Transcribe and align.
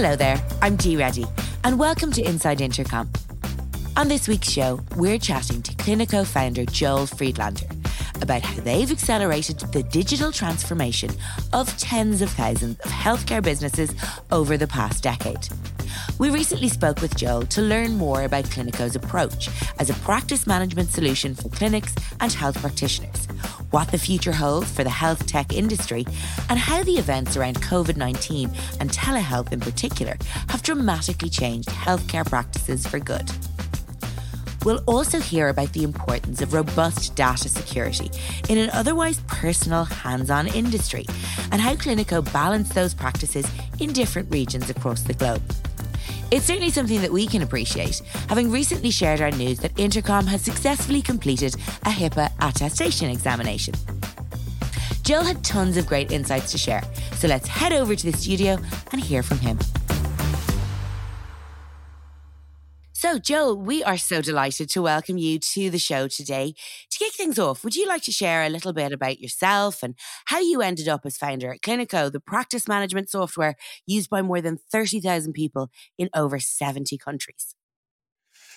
Hello 0.00 0.14
there, 0.14 0.40
I'm 0.62 0.76
G 0.76 0.96
Reddy, 0.96 1.26
and 1.64 1.76
welcome 1.76 2.12
to 2.12 2.22
Inside 2.22 2.60
Intercom. 2.60 3.10
On 3.96 4.06
this 4.06 4.28
week's 4.28 4.48
show, 4.48 4.78
we're 4.94 5.18
chatting 5.18 5.60
to 5.62 5.72
Cliniko 5.72 6.24
founder 6.24 6.64
Joel 6.64 7.06
Friedlander 7.06 7.66
about 8.22 8.42
how 8.42 8.62
they've 8.62 8.92
accelerated 8.92 9.58
the 9.58 9.82
digital 9.82 10.30
transformation 10.30 11.10
of 11.52 11.76
tens 11.78 12.22
of 12.22 12.30
thousands 12.30 12.78
of 12.78 12.92
healthcare 12.92 13.42
businesses 13.42 13.92
over 14.30 14.56
the 14.56 14.68
past 14.68 15.02
decade. 15.02 15.48
We 16.20 16.30
recently 16.30 16.68
spoke 16.68 17.00
with 17.00 17.16
Joel 17.16 17.46
to 17.46 17.60
learn 17.60 17.96
more 17.96 18.22
about 18.22 18.44
Cliniko's 18.44 18.94
approach 18.94 19.48
as 19.80 19.90
a 19.90 19.94
practice 19.94 20.46
management 20.46 20.90
solution 20.90 21.34
for 21.34 21.48
clinics 21.48 21.92
and 22.20 22.32
health 22.32 22.60
practitioners, 22.60 23.26
what 23.70 23.90
the 23.90 23.98
future 23.98 24.32
holds 24.32 24.70
for 24.70 24.84
the 24.84 24.90
health 24.90 25.26
tech 25.26 25.52
industry, 25.52 26.06
and 26.48 26.58
how 26.58 26.82
the 26.82 26.98
events 26.98 27.36
around 27.36 27.60
COVID 27.60 27.96
19 27.96 28.50
and 28.80 28.90
telehealth 28.90 29.52
in 29.52 29.60
particular 29.60 30.16
have 30.48 30.62
dramatically 30.62 31.28
changed 31.28 31.68
healthcare 31.68 32.26
practices 32.26 32.86
for 32.86 32.98
good. 32.98 33.30
We'll 34.64 34.82
also 34.86 35.20
hear 35.20 35.48
about 35.48 35.72
the 35.72 35.84
importance 35.84 36.42
of 36.42 36.52
robust 36.52 37.14
data 37.14 37.48
security 37.48 38.10
in 38.48 38.58
an 38.58 38.70
otherwise 38.70 39.20
personal, 39.26 39.84
hands 39.84 40.30
on 40.30 40.48
industry 40.48 41.06
and 41.52 41.60
how 41.60 41.74
Clinico 41.74 42.20
balance 42.32 42.68
those 42.70 42.92
practices 42.92 43.46
in 43.78 43.92
different 43.92 44.30
regions 44.32 44.68
across 44.68 45.02
the 45.02 45.14
globe. 45.14 45.42
It's 46.30 46.44
certainly 46.44 46.70
something 46.70 47.00
that 47.00 47.10
we 47.10 47.26
can 47.26 47.40
appreciate, 47.40 48.02
having 48.28 48.50
recently 48.50 48.90
shared 48.90 49.22
our 49.22 49.30
news 49.30 49.60
that 49.60 49.78
Intercom 49.78 50.26
has 50.26 50.42
successfully 50.42 51.00
completed 51.00 51.54
a 51.86 51.90
HIPAA 51.90 52.30
attestation 52.40 53.08
examination. 53.08 53.72
Joel 55.04 55.24
had 55.24 55.42
tons 55.42 55.78
of 55.78 55.86
great 55.86 56.12
insights 56.12 56.52
to 56.52 56.58
share, 56.58 56.82
so 57.14 57.28
let's 57.28 57.48
head 57.48 57.72
over 57.72 57.96
to 57.96 58.10
the 58.10 58.16
studio 58.16 58.58
and 58.92 59.00
hear 59.00 59.22
from 59.22 59.38
him. 59.38 59.58
So, 63.08 63.18
Joel, 63.18 63.56
we 63.56 63.82
are 63.82 63.96
so 63.96 64.20
delighted 64.20 64.68
to 64.68 64.82
welcome 64.82 65.16
you 65.16 65.38
to 65.38 65.70
the 65.70 65.78
show 65.78 66.08
today. 66.08 66.52
To 66.90 66.98
kick 66.98 67.14
things 67.14 67.38
off, 67.38 67.64
would 67.64 67.74
you 67.74 67.88
like 67.88 68.02
to 68.02 68.12
share 68.12 68.42
a 68.42 68.50
little 68.50 68.74
bit 68.74 68.92
about 68.92 69.18
yourself 69.18 69.82
and 69.82 69.94
how 70.26 70.40
you 70.40 70.60
ended 70.60 70.88
up 70.88 71.06
as 71.06 71.16
founder 71.16 71.50
at 71.50 71.62
Cliniko, 71.62 72.12
the 72.12 72.20
practice 72.20 72.68
management 72.68 73.08
software 73.08 73.56
used 73.86 74.10
by 74.10 74.20
more 74.20 74.42
than 74.42 74.58
30,000 74.58 75.32
people 75.32 75.70
in 75.96 76.10
over 76.14 76.38
70 76.38 76.98
countries? 76.98 77.54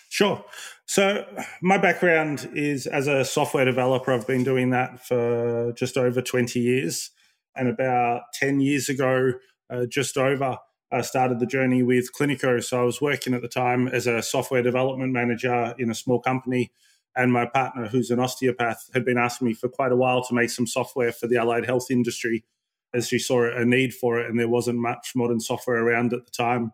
Sure. 0.09 0.43
So, 0.85 1.25
my 1.61 1.77
background 1.77 2.49
is 2.53 2.87
as 2.87 3.07
a 3.07 3.23
software 3.23 3.63
developer. 3.63 4.11
I've 4.11 4.27
been 4.27 4.43
doing 4.43 4.71
that 4.71 5.07
for 5.07 5.71
just 5.77 5.95
over 5.95 6.21
20 6.21 6.59
years. 6.59 7.11
And 7.55 7.69
about 7.69 8.23
10 8.33 8.59
years 8.59 8.89
ago, 8.89 9.31
uh, 9.69 9.85
just 9.85 10.17
over, 10.17 10.57
uh, 10.91 11.01
started 11.01 11.39
the 11.39 11.45
journey 11.45 11.83
with 11.83 12.11
Cliniko. 12.13 12.63
So 12.63 12.79
I 12.79 12.83
was 12.83 13.01
working 13.01 13.33
at 13.33 13.41
the 13.41 13.47
time 13.47 13.87
as 13.87 14.07
a 14.07 14.21
software 14.21 14.61
development 14.61 15.13
manager 15.13 15.73
in 15.77 15.89
a 15.89 15.95
small 15.95 16.19
company. 16.19 16.71
And 17.15 17.31
my 17.31 17.45
partner, 17.45 17.87
who's 17.87 18.09
an 18.09 18.19
osteopath, 18.19 18.89
had 18.93 19.03
been 19.03 19.17
asking 19.17 19.47
me 19.47 19.53
for 19.53 19.69
quite 19.69 19.91
a 19.91 19.97
while 19.97 20.23
to 20.23 20.33
make 20.33 20.49
some 20.49 20.67
software 20.67 21.11
for 21.11 21.27
the 21.27 21.37
allied 21.37 21.65
health 21.65 21.91
industry 21.91 22.45
as 22.93 23.07
she 23.07 23.19
saw 23.19 23.49
a 23.49 23.65
need 23.65 23.93
for 23.93 24.19
it. 24.19 24.29
And 24.29 24.39
there 24.39 24.47
wasn't 24.47 24.79
much 24.79 25.11
modern 25.15 25.39
software 25.39 25.77
around 25.77 26.13
at 26.13 26.25
the 26.25 26.31
time. 26.31 26.71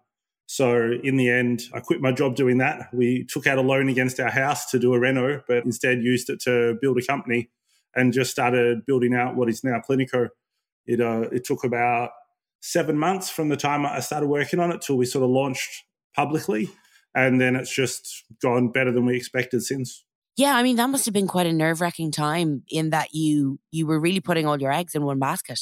So 0.47 0.93
in 1.03 1.17
the 1.17 1.29
end, 1.29 1.63
I 1.73 1.79
quit 1.81 2.01
my 2.01 2.11
job 2.11 2.35
doing 2.35 2.59
that. 2.59 2.93
We 2.93 3.25
took 3.25 3.47
out 3.47 3.57
a 3.57 3.61
loan 3.61 3.89
against 3.89 4.19
our 4.19 4.29
house 4.29 4.69
to 4.71 4.79
do 4.79 4.93
a 4.93 4.99
reno, 4.99 5.43
but 5.47 5.65
instead 5.65 6.01
used 6.01 6.29
it 6.29 6.39
to 6.41 6.77
build 6.81 6.97
a 6.97 7.05
company 7.05 7.49
and 7.95 8.13
just 8.13 8.31
started 8.31 8.85
building 8.85 9.13
out 9.13 9.35
what 9.35 9.49
is 9.49 9.63
now 9.63 9.81
Cliniko. 9.87 10.29
It, 10.85 11.01
uh, 11.01 11.27
it 11.31 11.43
took 11.43 11.65
about 11.65 12.11
seven 12.59 12.97
months 12.97 13.29
from 13.29 13.49
the 13.49 13.57
time 13.57 13.85
I 13.85 13.99
started 13.99 14.27
working 14.27 14.59
on 14.59 14.71
it 14.71 14.81
till 14.81 14.97
we 14.97 15.05
sort 15.05 15.23
of 15.23 15.29
launched 15.29 15.85
publicly. 16.15 16.69
And 17.15 17.41
then 17.41 17.55
it's 17.55 17.73
just 17.73 18.25
gone 18.41 18.71
better 18.71 18.91
than 18.91 19.05
we 19.05 19.15
expected 19.15 19.63
since. 19.63 20.03
Yeah, 20.35 20.55
I 20.55 20.61
mean 20.61 20.75
that 20.75 20.89
must 20.89 21.05
have 21.05 21.13
been 21.13 21.27
quite 21.27 21.47
a 21.47 21.53
nerve 21.53 21.81
wracking 21.81 22.11
time 22.11 22.63
in 22.69 22.91
that 22.91 23.09
you 23.13 23.59
you 23.71 23.87
were 23.87 23.99
really 23.99 24.19
putting 24.19 24.45
all 24.45 24.61
your 24.61 24.71
eggs 24.71 24.93
in 24.93 25.03
one 25.03 25.17
basket. 25.17 25.59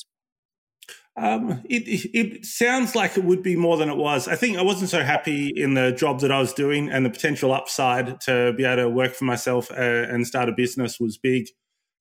Um, 1.17 1.61
it, 1.69 1.83
it 2.13 2.45
sounds 2.45 2.93
like 2.93 3.17
it 3.17 3.23
would 3.23 3.41
be 3.41 3.55
more 3.55 3.77
than 3.77 3.87
it 3.87 3.95
was. 3.95 4.27
I 4.27 4.35
think 4.35 4.57
I 4.57 4.63
wasn't 4.63 4.89
so 4.89 5.01
happy 5.01 5.47
in 5.47 5.73
the 5.73 5.93
job 5.93 6.19
that 6.19 6.31
I 6.31 6.39
was 6.39 6.51
doing, 6.51 6.89
and 6.89 7.05
the 7.05 7.09
potential 7.09 7.53
upside 7.53 8.19
to 8.21 8.51
be 8.57 8.65
able 8.65 8.83
to 8.83 8.89
work 8.89 9.13
for 9.13 9.23
myself 9.23 9.71
uh, 9.71 9.75
and 9.75 10.27
start 10.27 10.49
a 10.49 10.51
business 10.51 10.99
was 10.99 11.17
big. 11.17 11.47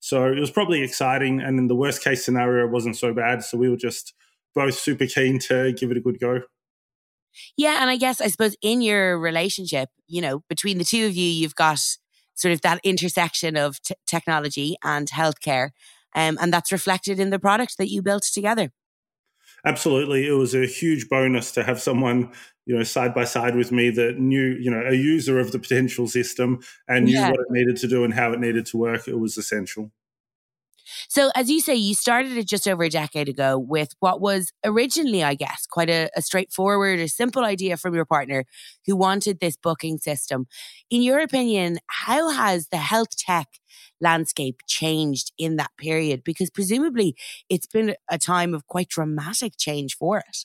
So 0.00 0.26
it 0.26 0.40
was 0.40 0.50
probably 0.50 0.82
exciting, 0.82 1.40
and 1.40 1.60
in 1.60 1.68
the 1.68 1.76
worst 1.76 2.02
case 2.02 2.24
scenario, 2.24 2.66
it 2.66 2.72
wasn't 2.72 2.96
so 2.96 3.14
bad. 3.14 3.44
So 3.44 3.56
we 3.56 3.70
were 3.70 3.76
just 3.76 4.14
both 4.54 4.74
super 4.74 5.06
keen 5.06 5.38
to 5.40 5.72
give 5.72 5.90
it 5.90 5.96
a 5.96 6.00
good 6.00 6.20
go. 6.20 6.42
Yeah, 7.56 7.78
and 7.80 7.90
I 7.90 7.96
guess 7.96 8.20
I 8.20 8.28
suppose 8.28 8.56
in 8.62 8.80
your 8.80 9.18
relationship, 9.18 9.88
you 10.06 10.20
know, 10.20 10.42
between 10.48 10.78
the 10.78 10.84
two 10.84 11.06
of 11.06 11.16
you, 11.16 11.28
you've 11.28 11.54
got 11.54 11.80
sort 12.34 12.52
of 12.52 12.60
that 12.62 12.80
intersection 12.84 13.56
of 13.56 13.80
t- 13.82 13.94
technology 14.06 14.76
and 14.84 15.08
healthcare, 15.10 15.70
um, 16.14 16.38
and 16.40 16.52
that's 16.52 16.72
reflected 16.72 17.18
in 17.18 17.30
the 17.30 17.38
product 17.38 17.76
that 17.78 17.90
you 17.90 18.02
built 18.02 18.22
together. 18.22 18.70
Absolutely, 19.66 20.26
it 20.26 20.32
was 20.32 20.54
a 20.54 20.66
huge 20.66 21.08
bonus 21.08 21.50
to 21.52 21.64
have 21.64 21.80
someone 21.80 22.30
you 22.66 22.76
know 22.76 22.82
side 22.82 23.14
by 23.14 23.24
side 23.24 23.56
with 23.56 23.72
me 23.72 23.90
that 23.90 24.18
knew 24.18 24.56
you 24.60 24.70
know 24.70 24.82
a 24.86 24.94
user 24.94 25.38
of 25.38 25.52
the 25.52 25.58
potential 25.58 26.06
system 26.06 26.60
and 26.88 27.06
knew 27.06 27.14
yeah. 27.14 27.30
what 27.30 27.40
it 27.40 27.46
needed 27.50 27.76
to 27.76 27.88
do 27.88 28.04
and 28.04 28.14
how 28.14 28.32
it 28.32 28.40
needed 28.40 28.66
to 28.66 28.76
work. 28.76 29.08
It 29.08 29.18
was 29.18 29.36
essential. 29.36 29.90
So, 31.08 31.30
as 31.34 31.50
you 31.50 31.60
say, 31.60 31.74
you 31.74 31.94
started 31.94 32.36
it 32.36 32.46
just 32.46 32.66
over 32.66 32.84
a 32.84 32.88
decade 32.88 33.28
ago 33.28 33.58
with 33.58 33.94
what 34.00 34.20
was 34.20 34.52
originally, 34.64 35.22
I 35.22 35.34
guess, 35.34 35.66
quite 35.66 35.90
a, 35.90 36.10
a, 36.16 36.22
straightforward, 36.22 37.00
a 37.00 37.08
simple 37.08 37.44
idea 37.44 37.76
from 37.76 37.94
your 37.94 38.04
partner 38.04 38.44
who 38.86 38.96
wanted 38.96 39.40
this 39.40 39.56
booking 39.56 39.98
system. 39.98 40.46
In 40.90 41.02
your 41.02 41.20
opinion, 41.20 41.78
how 41.86 42.30
has 42.30 42.68
the 42.68 42.78
health 42.78 43.16
tech 43.16 43.48
landscape 44.00 44.60
changed 44.66 45.32
in 45.38 45.56
that 45.56 45.70
period? 45.78 46.22
Because 46.24 46.50
presumably 46.50 47.16
it's 47.48 47.66
been 47.66 47.94
a 48.10 48.18
time 48.18 48.54
of 48.54 48.66
quite 48.66 48.88
dramatic 48.88 49.54
change 49.58 49.96
for 49.96 50.18
it. 50.18 50.44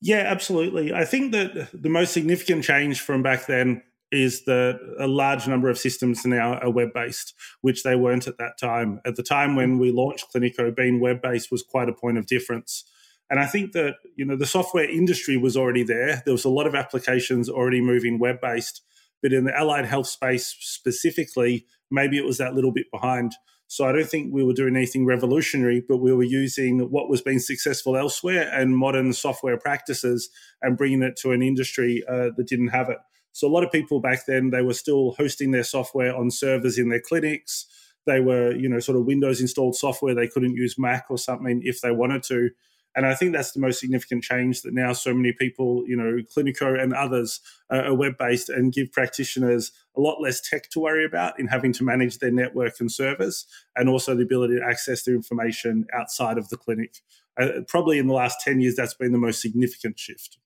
Yeah, 0.00 0.22
absolutely. 0.26 0.92
I 0.92 1.04
think 1.04 1.32
that 1.32 1.68
the 1.72 1.88
most 1.88 2.12
significant 2.12 2.64
change 2.64 3.00
from 3.00 3.22
back 3.22 3.46
then 3.46 3.82
is 4.10 4.44
that 4.44 4.78
a 4.98 5.06
large 5.06 5.46
number 5.46 5.68
of 5.68 5.78
systems 5.78 6.24
now 6.24 6.54
are 6.54 6.70
web 6.70 6.92
based, 6.94 7.34
which 7.60 7.82
they 7.82 7.94
weren't 7.94 8.26
at 8.26 8.38
that 8.38 8.58
time. 8.58 9.00
At 9.04 9.16
the 9.16 9.22
time 9.22 9.56
when 9.56 9.78
we 9.78 9.92
launched 9.92 10.32
Cliniko, 10.34 10.74
being 10.74 11.00
web 11.00 11.20
based 11.22 11.50
was 11.50 11.62
quite 11.62 11.88
a 11.88 11.92
point 11.92 12.18
of 12.18 12.26
difference. 12.26 12.84
And 13.30 13.38
I 13.38 13.46
think 13.46 13.72
that 13.72 13.96
you 14.16 14.24
know 14.24 14.36
the 14.36 14.46
software 14.46 14.88
industry 14.88 15.36
was 15.36 15.56
already 15.56 15.82
there. 15.82 16.22
There 16.24 16.32
was 16.32 16.46
a 16.46 16.50
lot 16.50 16.66
of 16.66 16.74
applications 16.74 17.48
already 17.48 17.80
moving 17.80 18.18
web 18.18 18.40
based, 18.40 18.82
but 19.22 19.32
in 19.32 19.44
the 19.44 19.56
allied 19.56 19.84
health 19.84 20.06
space 20.06 20.56
specifically, 20.60 21.66
maybe 21.90 22.16
it 22.16 22.24
was 22.24 22.38
that 22.38 22.54
little 22.54 22.72
bit 22.72 22.86
behind. 22.90 23.34
So 23.70 23.86
I 23.86 23.92
don't 23.92 24.08
think 24.08 24.32
we 24.32 24.42
were 24.42 24.54
doing 24.54 24.76
anything 24.76 25.04
revolutionary, 25.04 25.84
but 25.86 25.98
we 25.98 26.12
were 26.14 26.22
using 26.22 26.90
what 26.90 27.10
was 27.10 27.20
being 27.20 27.38
successful 27.38 27.98
elsewhere 27.98 28.50
and 28.50 28.74
modern 28.74 29.12
software 29.12 29.58
practices 29.58 30.30
and 30.62 30.78
bringing 30.78 31.02
it 31.02 31.16
to 31.16 31.32
an 31.32 31.42
industry 31.42 32.02
uh, 32.08 32.30
that 32.34 32.46
didn't 32.46 32.68
have 32.68 32.88
it. 32.88 32.96
So 33.32 33.46
a 33.46 33.52
lot 33.52 33.64
of 33.64 33.72
people 33.72 34.00
back 34.00 34.26
then 34.26 34.50
they 34.50 34.62
were 34.62 34.74
still 34.74 35.12
hosting 35.12 35.50
their 35.50 35.64
software 35.64 36.14
on 36.14 36.30
servers 36.30 36.78
in 36.78 36.88
their 36.88 37.00
clinics. 37.00 37.66
They 38.06 38.20
were, 38.20 38.52
you 38.52 38.68
know, 38.68 38.80
sort 38.80 38.98
of 38.98 39.04
Windows 39.04 39.40
installed 39.40 39.76
software. 39.76 40.14
They 40.14 40.28
couldn't 40.28 40.56
use 40.56 40.78
Mac 40.78 41.06
or 41.10 41.18
something 41.18 41.60
if 41.64 41.80
they 41.80 41.90
wanted 41.90 42.22
to. 42.24 42.50
And 42.96 43.06
I 43.06 43.14
think 43.14 43.32
that's 43.32 43.52
the 43.52 43.60
most 43.60 43.78
significant 43.78 44.24
change 44.24 44.62
that 44.62 44.74
now 44.74 44.92
so 44.92 45.14
many 45.14 45.32
people, 45.32 45.84
you 45.86 45.96
know, 45.96 46.18
Cliniko 46.34 46.82
and 46.82 46.92
others 46.92 47.40
are 47.70 47.94
web 47.94 48.16
based 48.18 48.48
and 48.48 48.72
give 48.72 48.90
practitioners 48.90 49.70
a 49.96 50.00
lot 50.00 50.20
less 50.20 50.40
tech 50.40 50.68
to 50.70 50.80
worry 50.80 51.04
about 51.04 51.38
in 51.38 51.46
having 51.46 51.72
to 51.74 51.84
manage 51.84 52.18
their 52.18 52.32
network 52.32 52.80
and 52.80 52.90
servers 52.90 53.46
and 53.76 53.88
also 53.88 54.16
the 54.16 54.24
ability 54.24 54.56
to 54.56 54.64
access 54.64 55.04
their 55.04 55.14
information 55.14 55.86
outside 55.94 56.38
of 56.38 56.48
the 56.48 56.56
clinic. 56.56 56.96
Uh, 57.40 57.60
probably 57.68 57.98
in 57.98 58.08
the 58.08 58.14
last 58.14 58.40
10 58.40 58.60
years, 58.60 58.74
that's 58.74 58.94
been 58.94 59.12
the 59.12 59.18
most 59.18 59.40
significant 59.40 59.96
shift. 59.98 60.38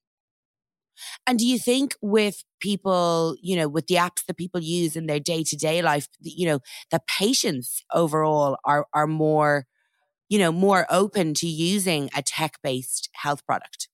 And 1.27 1.39
do 1.39 1.45
you 1.45 1.57
think 1.57 1.95
with 2.01 2.43
people, 2.59 3.35
you 3.41 3.55
know, 3.55 3.67
with 3.67 3.87
the 3.87 3.95
apps 3.95 4.25
that 4.25 4.37
people 4.37 4.61
use 4.61 4.95
in 4.95 5.07
their 5.07 5.19
day 5.19 5.43
to 5.43 5.55
day 5.55 5.81
life, 5.81 6.07
you 6.21 6.47
know, 6.47 6.59
the 6.91 7.01
patients 7.07 7.83
overall 7.93 8.57
are 8.63 8.87
are 8.93 9.07
more, 9.07 9.65
you 10.29 10.39
know, 10.39 10.51
more 10.51 10.85
open 10.89 11.33
to 11.35 11.47
using 11.47 12.09
a 12.15 12.21
tech 12.21 12.57
based 12.63 13.09
health 13.13 13.45
product? 13.45 13.87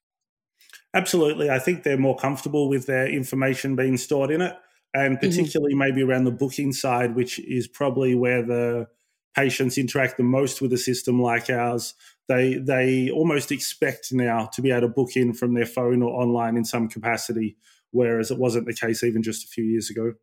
Absolutely. 0.93 1.49
I 1.49 1.59
think 1.59 1.83
they're 1.83 1.97
more 1.97 2.17
comfortable 2.17 2.67
with 2.67 2.87
their 2.87 3.07
information 3.07 3.75
being 3.75 3.97
stored 3.97 4.31
in 4.31 4.41
it. 4.41 4.55
And 4.93 5.17
mm-hmm. 5.17 5.27
particularly 5.27 5.73
mm-hmm. 5.73 5.79
maybe 5.79 6.03
around 6.03 6.23
the 6.23 6.31
booking 6.31 6.73
side, 6.73 7.15
which 7.15 7.39
is 7.39 7.67
probably 7.67 8.15
where 8.15 8.41
the 8.41 8.87
patients 9.35 9.77
interact 9.77 10.17
the 10.17 10.23
most 10.23 10.61
with 10.61 10.73
a 10.73 10.77
system 10.77 11.21
like 11.21 11.49
ours, 11.49 11.93
they 12.27 12.55
they 12.55 13.09
almost 13.09 13.51
expect 13.51 14.11
now 14.11 14.45
to 14.53 14.61
be 14.61 14.71
able 14.71 14.81
to 14.81 14.87
book 14.87 15.15
in 15.15 15.33
from 15.33 15.53
their 15.53 15.65
phone 15.65 16.01
or 16.01 16.21
online 16.21 16.57
in 16.57 16.65
some 16.65 16.87
capacity, 16.87 17.57
whereas 17.91 18.31
it 18.31 18.37
wasn't 18.37 18.65
the 18.65 18.73
case 18.73 19.03
even 19.03 19.23
just 19.23 19.45
a 19.45 19.47
few 19.47 19.63
years 19.63 19.89
ago. 19.89 20.13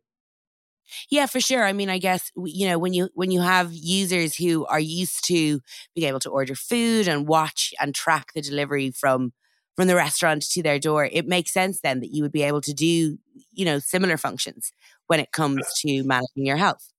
Yeah, 1.09 1.25
for 1.25 1.39
sure. 1.39 1.65
I 1.65 1.73
mean, 1.73 1.89
I 1.89 1.97
guess 1.97 2.31
you 2.37 2.67
know 2.67 2.77
when 2.79 2.93
you 2.93 3.09
when 3.13 3.31
you 3.31 3.41
have 3.41 3.73
users 3.73 4.35
who 4.35 4.65
are 4.67 4.79
used 4.79 5.25
to 5.27 5.61
being 5.95 6.07
able 6.07 6.19
to 6.21 6.29
order 6.29 6.55
food 6.55 7.07
and 7.07 7.27
watch 7.27 7.73
and 7.79 7.93
track 7.93 8.33
the 8.33 8.41
delivery 8.41 8.91
from 8.91 9.33
from 9.75 9.87
the 9.87 9.95
restaurant 9.95 10.43
to 10.43 10.63
their 10.63 10.79
door, 10.79 11.05
it 11.11 11.27
makes 11.27 11.53
sense 11.53 11.81
then 11.81 11.99
that 11.99 12.13
you 12.13 12.23
would 12.23 12.31
be 12.31 12.41
able 12.41 12.61
to 12.61 12.73
do, 12.73 13.17
you 13.51 13.65
know, 13.65 13.79
similar 13.79 14.17
functions 14.17 14.71
when 15.07 15.19
it 15.19 15.31
comes 15.31 15.61
to 15.81 16.03
managing 16.03 16.45
your 16.45 16.57
health. 16.57 16.91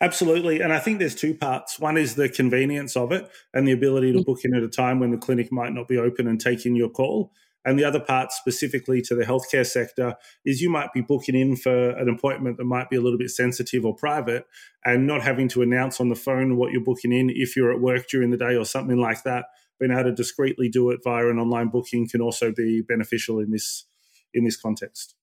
Absolutely. 0.00 0.60
And 0.60 0.72
I 0.72 0.78
think 0.78 0.98
there's 0.98 1.14
two 1.14 1.34
parts. 1.34 1.78
One 1.78 1.96
is 1.96 2.14
the 2.14 2.28
convenience 2.28 2.96
of 2.96 3.12
it 3.12 3.30
and 3.54 3.66
the 3.66 3.72
ability 3.72 4.12
to 4.12 4.18
mm. 4.18 4.24
book 4.24 4.40
in 4.44 4.54
at 4.54 4.62
a 4.62 4.68
time 4.68 5.00
when 5.00 5.10
the 5.10 5.18
clinic 5.18 5.50
might 5.50 5.72
not 5.72 5.88
be 5.88 5.98
open 5.98 6.26
and 6.26 6.40
taking 6.40 6.76
your 6.76 6.90
call. 6.90 7.32
And 7.66 7.76
the 7.76 7.84
other 7.84 7.98
part, 7.98 8.30
specifically 8.30 9.02
to 9.02 9.16
the 9.16 9.24
healthcare 9.24 9.66
sector, 9.66 10.14
is 10.44 10.60
you 10.60 10.70
might 10.70 10.92
be 10.92 11.00
booking 11.00 11.34
in 11.34 11.56
for 11.56 11.90
an 11.90 12.08
appointment 12.08 12.58
that 12.58 12.64
might 12.64 12.88
be 12.88 12.96
a 12.96 13.00
little 13.00 13.18
bit 13.18 13.30
sensitive 13.30 13.84
or 13.84 13.92
private 13.92 14.46
and 14.84 15.04
not 15.04 15.22
having 15.22 15.48
to 15.48 15.62
announce 15.62 16.00
on 16.00 16.08
the 16.08 16.14
phone 16.14 16.56
what 16.56 16.70
you're 16.70 16.84
booking 16.84 17.12
in 17.12 17.28
if 17.28 17.56
you're 17.56 17.72
at 17.72 17.80
work 17.80 18.06
during 18.08 18.30
the 18.30 18.36
day 18.36 18.54
or 18.54 18.64
something 18.64 18.98
like 18.98 19.24
that. 19.24 19.46
Being 19.80 19.90
able 19.90 20.04
to 20.04 20.12
discreetly 20.12 20.68
do 20.68 20.90
it 20.90 21.00
via 21.02 21.28
an 21.28 21.40
online 21.40 21.68
booking 21.68 22.08
can 22.08 22.20
also 22.20 22.52
be 22.52 22.82
beneficial 22.82 23.40
in 23.40 23.50
this 23.50 23.86
in 24.32 24.44
this 24.44 24.56
context. 24.56 25.16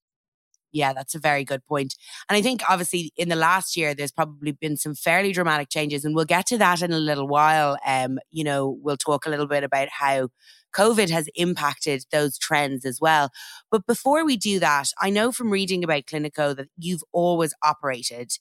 Yeah, 0.74 0.92
that's 0.92 1.14
a 1.14 1.20
very 1.20 1.44
good 1.44 1.64
point. 1.66 1.94
And 2.28 2.36
I 2.36 2.42
think 2.42 2.62
obviously 2.68 3.12
in 3.16 3.28
the 3.28 3.36
last 3.36 3.76
year, 3.76 3.94
there's 3.94 4.10
probably 4.10 4.50
been 4.52 4.76
some 4.76 4.94
fairly 4.96 5.32
dramatic 5.32 5.70
changes, 5.70 6.04
and 6.04 6.16
we'll 6.16 6.24
get 6.24 6.46
to 6.48 6.58
that 6.58 6.82
in 6.82 6.92
a 6.92 6.98
little 6.98 7.28
while. 7.28 7.78
Um, 7.86 8.18
you 8.32 8.42
know, 8.42 8.76
we'll 8.82 8.96
talk 8.96 9.24
a 9.24 9.30
little 9.30 9.46
bit 9.46 9.62
about 9.62 9.88
how 9.88 10.30
COVID 10.74 11.10
has 11.10 11.28
impacted 11.36 12.06
those 12.10 12.36
trends 12.38 12.84
as 12.84 13.00
well. 13.00 13.30
But 13.70 13.86
before 13.86 14.24
we 14.24 14.36
do 14.36 14.58
that, 14.58 14.88
I 15.00 15.10
know 15.10 15.30
from 15.30 15.50
reading 15.50 15.84
about 15.84 16.06
Cliniko 16.06 16.56
that 16.56 16.66
you've 16.76 17.04
always 17.12 17.54
operated 17.62 18.32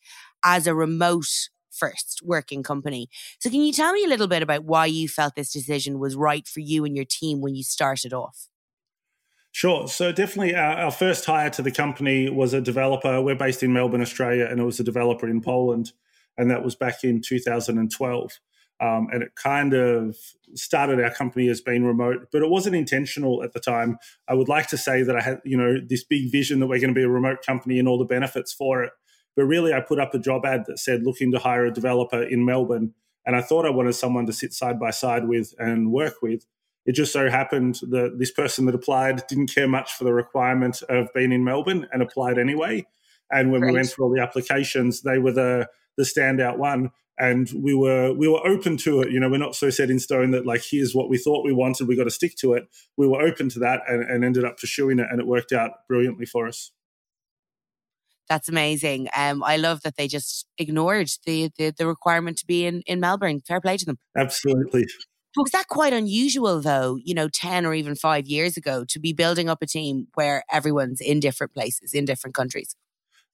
as 0.44 0.66
a 0.66 0.74
remote 0.74 1.28
first 1.72 2.22
working 2.24 2.64
company. 2.64 3.10
So 3.40 3.52
can 3.52 3.62
you 3.62 3.74
tell 3.74 3.94
me 3.94 4.06
a 4.06 4.08
little 4.08 4.28
bit 4.28 4.42
about 4.42 4.64
why 4.64 4.88
you 4.88 5.08
felt 5.08 5.36
this 5.36 5.52
decision 5.54 6.00
was 6.00 6.16
right 6.16 6.48
for 6.48 6.62
you 6.62 6.84
and 6.86 6.96
your 6.96 7.06
team 7.08 7.42
when 7.42 7.54
you 7.56 7.64
started 7.64 8.12
off? 8.14 8.48
Sure. 9.54 9.88
So 9.88 10.12
definitely 10.12 10.56
our, 10.56 10.78
our, 10.78 10.92
first 10.92 11.26
hire 11.26 11.52
to 11.52 11.62
the 11.62 11.72
company 11.72 12.28
was 12.28 12.56
a 12.56 12.60
developer. 12.60 13.22
We're 13.22 13.36
based 13.36 13.62
in 13.62 13.72
Melbourne, 13.72 14.02
Australia, 14.02 14.48
and 14.50 14.60
it 14.60 14.64
was 14.64 14.80
a 14.80 14.84
developer 14.84 15.30
in 15.30 15.42
Poland. 15.42 15.92
And 16.36 16.50
that 16.50 16.64
was 16.64 16.74
back 16.74 17.04
in 17.04 17.22
2012. 17.22 18.40
Um, 18.82 19.08
and 19.12 19.22
it 19.22 19.36
kind 19.36 19.76
of 19.76 20.18
started 20.56 21.00
our 21.00 21.12
company 21.12 21.50
as 21.50 21.62
being 21.62 21.86
remote, 21.86 22.30
but 22.32 22.42
it 22.42 22.50
wasn't 22.50 22.76
intentional 22.76 23.44
at 23.44 23.54
the 23.54 23.60
time. 23.60 23.98
I 24.28 24.34
would 24.34 24.50
like 24.50 24.70
to 24.70 24.78
say 24.78 25.04
that 25.04 25.16
I 25.16 25.22
had, 25.22 25.40
you 25.46 25.56
know, 25.56 25.78
this 25.88 26.04
big 26.04 26.32
vision 26.32 26.60
that 26.60 26.68
we're 26.68 26.80
going 26.80 26.94
to 26.94 27.00
be 27.00 27.04
a 27.04 27.10
remote 27.10 27.46
company 27.46 27.78
and 27.78 27.88
all 27.88 28.00
the 28.00 28.06
benefits 28.06 28.52
for 28.52 28.84
it. 28.84 28.92
But 29.36 29.46
really, 29.46 29.72
I 29.72 29.82
put 29.82 30.00
up 30.00 30.16
a 30.16 30.20
job 30.20 30.48
ad 30.48 30.64
that 30.66 30.80
said 30.80 31.04
looking 31.04 31.32
to 31.32 31.38
hire 31.38 31.68
a 31.68 31.72
developer 31.72 32.24
in 32.24 32.44
Melbourne. 32.44 32.96
And 33.24 33.36
I 33.36 33.42
thought 33.42 33.68
I 33.68 33.70
wanted 33.70 33.94
someone 33.94 34.26
to 34.26 34.34
sit 34.34 34.52
side 34.52 34.80
by 34.80 34.90
side 34.90 35.28
with 35.28 35.54
and 35.60 35.92
work 35.92 36.24
with. 36.24 36.48
It 36.86 36.94
just 36.94 37.14
so 37.14 37.30
happened 37.30 37.80
that 37.90 38.20
this 38.20 38.32
person 38.32 38.66
that 38.66 38.76
applied 38.76 39.26
didn't 39.28 39.54
care 39.54 39.68
much 39.68 39.94
for 39.94 40.04
the 40.04 40.14
requirement 40.14 40.82
of 40.90 41.08
being 41.14 41.32
in 41.32 41.44
Melbourne 41.44 41.88
and 41.92 42.02
applied 42.02 42.38
anyway. 42.38 42.86
And 43.32 43.52
when 43.52 43.62
Great. 43.62 43.72
we 43.72 43.76
went 43.78 43.90
through 43.90 44.06
all 44.06 44.14
the 44.14 44.22
applications, 44.22 45.02
they 45.02 45.18
were 45.18 45.32
the 45.32 45.68
the 45.98 46.04
standout 46.04 46.58
one. 46.58 46.92
And 47.18 47.50
we 47.56 47.76
were 47.76 48.12
we 48.12 48.28
were 48.28 48.46
open 48.46 48.76
to 48.78 49.02
it. 49.02 49.12
You 49.12 49.20
know, 49.20 49.30
we're 49.30 49.38
not 49.38 49.56
so 49.56 49.70
set 49.70 49.90
in 49.90 50.00
stone 50.00 50.32
that 50.32 50.46
like 50.46 50.64
here's 50.70 50.96
what 50.96 51.10
we 51.10 51.18
thought 51.18 51.46
we 51.46 51.54
wanted, 51.54 51.88
we 51.88 51.96
got 51.96 52.06
to 52.06 52.12
stick 52.12 52.36
to 52.38 52.54
it. 52.54 52.68
We 52.98 53.08
were 53.08 53.22
open 53.22 53.50
to 53.50 53.60
that 53.60 53.82
and, 53.88 54.04
and 54.04 54.26
ended 54.26 54.44
up 54.44 54.58
pursuing 54.58 55.00
it, 55.00 55.08
and 55.10 55.20
it 55.20 55.28
worked 55.28 55.52
out 55.52 55.72
brilliantly 55.88 56.26
for 56.26 56.48
us. 56.48 56.72
That's 58.30 58.50
amazing. 58.50 59.10
Um, 59.16 59.44
I 59.44 59.58
love 59.58 59.82
that 59.84 59.96
they 59.96 60.08
just 60.08 60.48
ignored 60.58 61.10
the, 61.26 61.52
the 61.58 61.72
the 61.78 61.86
requirement 61.86 62.38
to 62.40 62.48
be 62.48 62.66
in 62.66 62.82
in 62.88 63.00
Melbourne. 63.00 63.42
Fair 63.46 63.62
play 63.62 63.78
to 63.78 63.86
them. 63.86 64.00
Absolutely. 64.18 64.86
Was 65.36 65.52
that 65.52 65.68
quite 65.68 65.94
unusual, 65.94 66.62
though, 66.62 66.98
you 67.04 67.14
know, 67.14 67.28
10 67.28 67.66
or 67.66 67.74
even 67.74 67.96
five 67.96 68.28
years 68.28 68.56
ago 68.56 68.86
to 68.90 69.00
be 69.00 69.14
building 69.14 69.50
up 69.50 69.62
a 69.62 69.68
team 69.68 70.08
where 70.14 70.44
everyone's 70.52 71.02
in 71.02 71.20
different 71.20 71.54
places, 71.54 71.94
in 71.94 72.06
different 72.06 72.36
countries? 72.36 72.76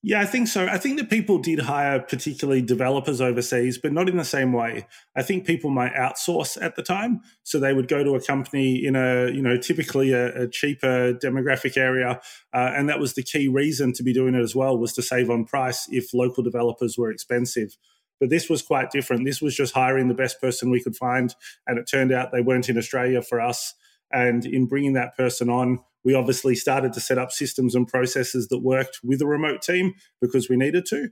Yeah, 0.02 0.22
I 0.22 0.26
think 0.26 0.48
so. 0.48 0.66
I 0.66 0.78
think 0.78 0.98
that 0.98 1.10
people 1.10 1.40
did 1.40 1.60
hire 1.60 2.00
particularly 2.00 2.62
developers 2.62 3.20
overseas, 3.20 3.78
but 3.78 3.92
not 3.92 4.08
in 4.08 4.16
the 4.16 4.24
same 4.24 4.54
way. 4.54 4.88
I 5.14 5.24
think 5.24 5.46
people 5.46 5.72
might 5.72 5.94
outsource 5.94 6.58
at 6.62 6.78
the 6.78 6.84
time. 6.84 7.20
So 7.44 7.60
they 7.60 7.74
would 7.74 7.90
go 7.90 8.02
to 8.02 8.16
a 8.16 8.22
company 8.22 8.86
in 8.86 8.96
a, 8.96 9.30
you 9.30 9.42
know, 9.42 9.58
typically 9.58 10.14
a, 10.14 10.44
a 10.44 10.48
cheaper 10.48 11.14
demographic 11.14 11.76
area. 11.76 12.22
Uh, 12.54 12.72
and 12.78 12.88
that 12.88 13.00
was 13.00 13.16
the 13.16 13.24
key 13.24 13.50
reason 13.50 13.92
to 13.94 14.04
be 14.04 14.14
doing 14.14 14.36
it 14.36 14.42
as 14.42 14.56
well 14.56 14.78
was 14.78 14.94
to 14.94 15.02
save 15.02 15.30
on 15.30 15.44
price 15.44 15.86
if 15.92 16.14
local 16.14 16.44
developers 16.44 16.98
were 16.98 17.12
expensive. 17.12 17.76
But 18.20 18.30
this 18.30 18.50
was 18.50 18.62
quite 18.62 18.92
different. 18.92 19.26
This 19.26 19.42
was 19.42 19.56
just 19.56 19.74
hiring 19.74 20.08
the 20.08 20.14
best 20.14 20.42
person 20.42 20.70
we 20.70 20.84
could 20.84 20.96
find. 20.96 21.34
And 21.68 21.78
it 21.80 21.90
turned 21.90 22.12
out 22.12 22.32
they 22.32 22.42
weren't 22.42 22.70
in 22.70 22.78
Australia 22.78 23.22
for 23.22 23.40
us. 23.40 23.74
And 24.12 24.46
in 24.46 24.66
bringing 24.66 24.94
that 24.94 25.16
person 25.16 25.50
on, 25.50 25.80
we 26.04 26.14
obviously 26.14 26.56
started 26.56 26.94
to 26.94 27.00
set 27.00 27.18
up 27.18 27.32
systems 27.32 27.76
and 27.76 27.88
processes 27.88 28.48
that 28.48 28.60
worked 28.60 29.00
with 29.04 29.22
a 29.22 29.28
remote 29.28 29.62
team 29.62 29.94
because 30.22 30.50
we 30.50 30.58
needed 30.58 30.86
to. 30.88 31.10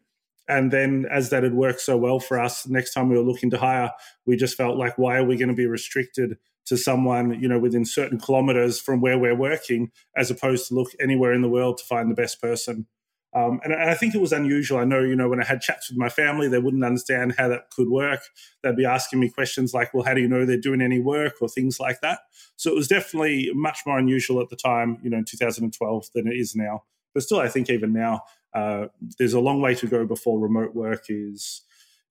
And 0.47 0.71
then, 0.71 1.05
as 1.11 1.29
that 1.29 1.43
had 1.43 1.53
worked 1.53 1.81
so 1.81 1.97
well 1.97 2.19
for 2.19 2.39
us, 2.39 2.65
next 2.67 2.93
time 2.93 3.09
we 3.09 3.17
were 3.17 3.23
looking 3.23 3.49
to 3.49 3.57
hire, 3.57 3.91
we 4.25 4.37
just 4.37 4.55
felt 4.55 4.77
like, 4.77 4.97
why 4.97 5.17
are 5.17 5.25
we 5.25 5.35
going 5.35 5.49
to 5.49 5.53
be 5.53 5.67
restricted 5.67 6.37
to 6.67 6.77
someone, 6.77 7.37
you 7.41 7.49
know, 7.49 7.59
within 7.59 7.83
certain 7.83 8.17
kilometers 8.17 8.79
from 8.79 9.01
where 9.01 9.17
we're 9.17 9.35
working, 9.35 9.91
as 10.15 10.31
opposed 10.31 10.67
to 10.67 10.73
look 10.73 10.91
anywhere 11.01 11.33
in 11.33 11.41
the 11.41 11.49
world 11.49 11.77
to 11.79 11.83
find 11.83 12.09
the 12.09 12.15
best 12.15 12.41
person? 12.41 12.87
Um, 13.37 13.59
and, 13.63 13.71
and, 13.71 13.89
I 13.89 13.93
think 13.93 14.15
it 14.15 14.21
was 14.21 14.33
unusual. 14.33 14.79
I 14.79 14.83
know, 14.83 15.01
you 15.01 15.15
know, 15.15 15.29
when 15.29 15.39
I 15.39 15.45
had 15.45 15.61
chats 15.61 15.89
with 15.89 15.97
my 15.97 16.09
family, 16.09 16.47
they 16.47 16.57
wouldn't 16.57 16.83
understand 16.83 17.35
how 17.37 17.47
that 17.49 17.69
could 17.69 17.87
work. 17.87 18.21
They'd 18.63 18.75
be 18.75 18.85
asking 18.85 19.19
me 19.19 19.29
questions 19.29 19.75
like, 19.75 19.93
well, 19.93 20.03
how 20.03 20.15
do 20.15 20.21
you 20.21 20.27
know 20.27 20.43
they're 20.43 20.57
doing 20.57 20.81
any 20.81 20.99
work 20.99 21.35
or 21.39 21.47
things 21.47 21.79
like 21.79 22.01
that? 22.01 22.19
So 22.55 22.71
it 22.71 22.75
was 22.75 22.87
definitely 22.87 23.51
much 23.53 23.79
more 23.85 23.99
unusual 23.99 24.41
at 24.41 24.49
the 24.49 24.55
time, 24.55 24.97
you 25.03 25.11
know, 25.11 25.17
in 25.17 25.25
2012 25.25 26.05
than 26.15 26.27
it 26.27 26.35
is 26.35 26.55
now. 26.55 26.83
But 27.13 27.23
still, 27.23 27.39
I 27.39 27.47
think 27.47 27.69
even 27.69 27.93
now, 27.93 28.23
uh, 28.55 28.87
there's 29.19 29.33
a 29.33 29.39
long 29.39 29.61
way 29.61 29.75
to 29.75 29.87
go 29.87 30.05
before 30.05 30.39
remote 30.39 30.73
work 30.73 31.05
is 31.09 31.61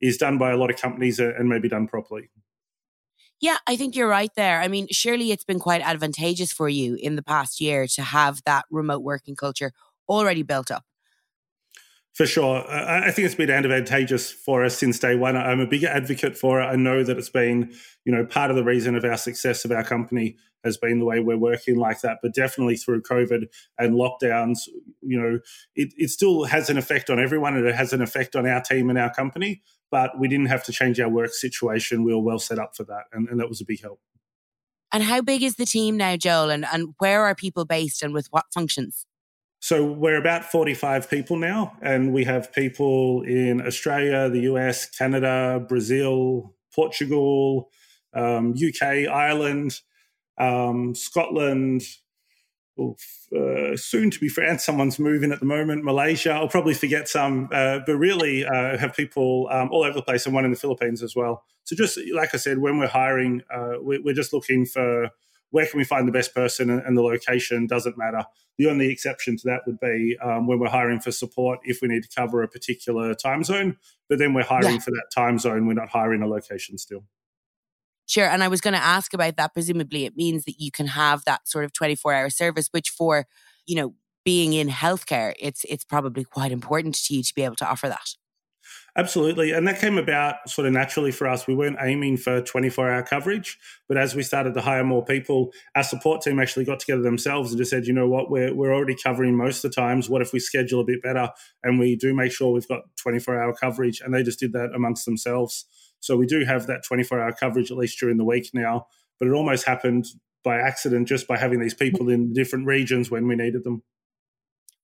is 0.00 0.18
done 0.18 0.36
by 0.36 0.50
a 0.50 0.56
lot 0.56 0.70
of 0.70 0.76
companies 0.76 1.18
and 1.18 1.48
maybe 1.48 1.68
done 1.68 1.88
properly. 1.88 2.28
Yeah, 3.40 3.56
I 3.66 3.76
think 3.76 3.96
you're 3.96 4.08
right 4.08 4.30
there. 4.36 4.60
I 4.60 4.68
mean, 4.68 4.88
surely 4.90 5.32
it's 5.32 5.44
been 5.44 5.58
quite 5.58 5.80
advantageous 5.80 6.52
for 6.52 6.68
you 6.68 6.96
in 7.00 7.16
the 7.16 7.22
past 7.22 7.60
year 7.60 7.86
to 7.94 8.02
have 8.02 8.42
that 8.44 8.66
remote 8.70 9.02
working 9.02 9.34
culture 9.34 9.72
already 10.08 10.42
built 10.42 10.70
up. 10.70 10.84
For 12.16 12.24
sure. 12.24 12.64
I 12.66 13.10
think 13.10 13.26
it's 13.26 13.34
been 13.34 13.50
advantageous 13.50 14.32
for 14.32 14.64
us 14.64 14.78
since 14.78 14.98
day 14.98 15.16
one. 15.16 15.36
I'm 15.36 15.60
a 15.60 15.66
big 15.66 15.84
advocate 15.84 16.34
for 16.34 16.62
it. 16.62 16.64
I 16.64 16.74
know 16.74 17.04
that 17.04 17.18
it's 17.18 17.28
been, 17.28 17.74
you 18.06 18.12
know, 18.12 18.24
part 18.24 18.48
of 18.48 18.56
the 18.56 18.64
reason 18.64 18.96
of 18.96 19.04
our 19.04 19.18
success 19.18 19.66
of 19.66 19.70
our 19.70 19.84
company 19.84 20.38
has 20.64 20.78
been 20.78 20.98
the 20.98 21.04
way 21.04 21.20
we're 21.20 21.36
working 21.36 21.76
like 21.76 22.00
that. 22.00 22.20
But 22.22 22.32
definitely 22.32 22.76
through 22.76 23.02
COVID 23.02 23.48
and 23.76 23.96
lockdowns, 23.96 24.60
you 25.02 25.20
know, 25.20 25.40
it, 25.74 25.92
it 25.98 26.08
still 26.08 26.44
has 26.44 26.70
an 26.70 26.78
effect 26.78 27.10
on 27.10 27.20
everyone 27.20 27.54
and 27.54 27.66
it 27.66 27.74
has 27.74 27.92
an 27.92 28.00
effect 28.00 28.34
on 28.34 28.46
our 28.46 28.62
team 28.62 28.88
and 28.88 28.98
our 28.98 29.12
company. 29.12 29.60
But 29.90 30.18
we 30.18 30.26
didn't 30.26 30.46
have 30.46 30.64
to 30.64 30.72
change 30.72 30.98
our 30.98 31.10
work 31.10 31.34
situation. 31.34 32.02
We 32.02 32.14
were 32.14 32.22
well 32.22 32.38
set 32.38 32.58
up 32.58 32.74
for 32.74 32.84
that. 32.84 33.04
And, 33.12 33.28
and 33.28 33.38
that 33.40 33.50
was 33.50 33.60
a 33.60 33.66
big 33.66 33.82
help. 33.82 34.00
And 34.90 35.02
how 35.02 35.20
big 35.20 35.42
is 35.42 35.56
the 35.56 35.66
team 35.66 35.98
now, 35.98 36.16
Joel? 36.16 36.48
And, 36.48 36.64
and 36.64 36.94
where 36.96 37.24
are 37.24 37.34
people 37.34 37.66
based 37.66 38.02
and 38.02 38.14
with 38.14 38.28
what 38.30 38.46
functions? 38.54 39.04
So 39.66 39.84
we're 39.84 40.16
about 40.16 40.44
45 40.44 41.10
people 41.10 41.36
now, 41.36 41.76
and 41.82 42.12
we 42.12 42.22
have 42.22 42.52
people 42.52 43.22
in 43.22 43.60
Australia, 43.66 44.30
the 44.30 44.42
US, 44.42 44.88
Canada, 44.88 45.58
Brazil, 45.68 46.54
Portugal, 46.72 47.68
um, 48.14 48.54
UK, 48.54 49.08
Ireland, 49.10 49.80
um, 50.38 50.94
Scotland, 50.94 51.82
uh, 52.78 53.74
soon 53.76 54.08
to 54.12 54.20
be 54.20 54.28
France. 54.28 54.64
Someone's 54.64 55.00
moving 55.00 55.32
at 55.32 55.40
the 55.40 55.46
moment. 55.46 55.82
Malaysia. 55.82 56.30
I'll 56.30 56.46
probably 56.46 56.74
forget 56.74 57.08
some, 57.08 57.48
uh, 57.50 57.80
but 57.84 57.96
really 57.96 58.46
uh, 58.46 58.78
have 58.78 58.94
people 58.94 59.48
um, 59.50 59.70
all 59.72 59.82
over 59.82 59.94
the 59.94 60.02
place, 60.02 60.26
and 60.26 60.34
one 60.36 60.44
in 60.44 60.52
the 60.52 60.56
Philippines 60.56 61.02
as 61.02 61.16
well. 61.16 61.42
So 61.64 61.74
just 61.74 61.98
like 62.14 62.32
I 62.36 62.38
said, 62.38 62.58
when 62.58 62.78
we're 62.78 62.86
hiring, 62.86 63.42
uh, 63.52 63.78
we're 63.80 64.14
just 64.14 64.32
looking 64.32 64.64
for 64.64 65.10
where 65.50 65.66
can 65.66 65.78
we 65.78 65.84
find 65.84 66.06
the 66.06 66.12
best 66.12 66.34
person 66.34 66.70
and, 66.70 66.96
the 66.96 67.02
location 67.02 67.66
doesn't 67.66 67.96
matter. 67.96 68.24
The 68.58 68.68
only 68.68 68.90
exception 68.90 69.36
to 69.36 69.42
that 69.46 69.60
would 69.66 69.78
be 69.80 70.16
um, 70.22 70.46
when 70.46 70.58
we're 70.58 70.68
hiring 70.68 71.00
for 71.00 71.12
support 71.12 71.60
if 71.62 71.80
we 71.80 71.88
need 71.88 72.02
to 72.02 72.08
cover 72.14 72.42
a 72.42 72.48
particular 72.48 73.14
time 73.14 73.44
zone, 73.44 73.76
but 74.08 74.18
then 74.18 74.34
we're 74.34 74.44
hiring 74.44 74.74
yeah. 74.74 74.80
for 74.80 74.90
that 74.90 75.06
time 75.14 75.38
zone. 75.38 75.66
We're 75.66 75.74
not 75.74 75.90
hiring 75.90 76.22
a 76.22 76.26
location 76.26 76.78
still. 76.78 77.04
Sure. 78.06 78.26
And 78.26 78.42
I 78.42 78.48
was 78.48 78.60
going 78.60 78.74
to 78.74 78.82
ask 78.82 79.12
about 79.14 79.36
that. 79.36 79.52
Presumably, 79.52 80.04
it 80.04 80.16
means 80.16 80.44
that 80.44 80.60
you 80.60 80.70
can 80.70 80.86
have 80.86 81.24
that 81.24 81.48
sort 81.48 81.64
of 81.64 81.72
24 81.72 82.14
hour 82.14 82.30
service, 82.30 82.68
which 82.70 82.90
for, 82.90 83.26
you 83.66 83.76
know, 83.76 83.94
being 84.24 84.52
in 84.52 84.68
healthcare, 84.68 85.34
it's 85.38 85.64
it's 85.68 85.84
probably 85.84 86.24
quite 86.24 86.50
important 86.50 86.94
to 86.96 87.14
you 87.14 87.22
to 87.22 87.34
be 87.34 87.42
able 87.42 87.56
to 87.56 87.68
offer 87.68 87.88
that. 87.88 88.14
Absolutely. 88.98 89.52
And 89.52 89.68
that 89.68 89.78
came 89.78 89.98
about 89.98 90.48
sort 90.48 90.66
of 90.66 90.72
naturally 90.72 91.12
for 91.12 91.28
us. 91.28 91.46
We 91.46 91.54
weren't 91.54 91.76
aiming 91.80 92.16
for 92.16 92.40
24 92.40 92.90
hour 92.90 93.02
coverage, 93.02 93.58
but 93.88 93.98
as 93.98 94.14
we 94.14 94.22
started 94.22 94.54
to 94.54 94.62
hire 94.62 94.84
more 94.84 95.04
people, 95.04 95.52
our 95.74 95.82
support 95.82 96.22
team 96.22 96.40
actually 96.40 96.64
got 96.64 96.80
together 96.80 97.02
themselves 97.02 97.50
and 97.50 97.58
just 97.58 97.70
said, 97.70 97.86
you 97.86 97.92
know 97.92 98.08
what, 98.08 98.30
we're, 98.30 98.54
we're 98.54 98.74
already 98.74 98.96
covering 98.96 99.36
most 99.36 99.62
of 99.62 99.70
the 99.70 99.74
times. 99.74 100.08
What 100.08 100.22
if 100.22 100.32
we 100.32 100.40
schedule 100.40 100.80
a 100.80 100.84
bit 100.84 101.02
better 101.02 101.30
and 101.62 101.78
we 101.78 101.94
do 101.94 102.14
make 102.14 102.32
sure 102.32 102.52
we've 102.52 102.68
got 102.68 102.84
24 102.96 103.38
hour 103.38 103.52
coverage? 103.52 104.00
And 104.00 104.14
they 104.14 104.22
just 104.22 104.40
did 104.40 104.54
that 104.54 104.70
amongst 104.74 105.04
themselves. 105.04 105.66
So 106.00 106.16
we 106.16 106.26
do 106.26 106.44
have 106.46 106.66
that 106.66 106.82
24 106.82 107.20
hour 107.20 107.32
coverage 107.32 107.70
at 107.70 107.76
least 107.76 107.98
during 108.00 108.16
the 108.16 108.24
week 108.24 108.50
now. 108.54 108.86
but 109.18 109.28
it 109.28 109.32
almost 109.32 109.66
happened 109.66 110.06
by 110.42 110.56
accident 110.58 111.06
just 111.08 111.26
by 111.26 111.36
having 111.36 111.60
these 111.60 111.74
people 111.74 112.08
in 112.08 112.32
different 112.32 112.66
regions 112.66 113.10
when 113.10 113.26
we 113.28 113.36
needed 113.36 113.64
them. 113.64 113.82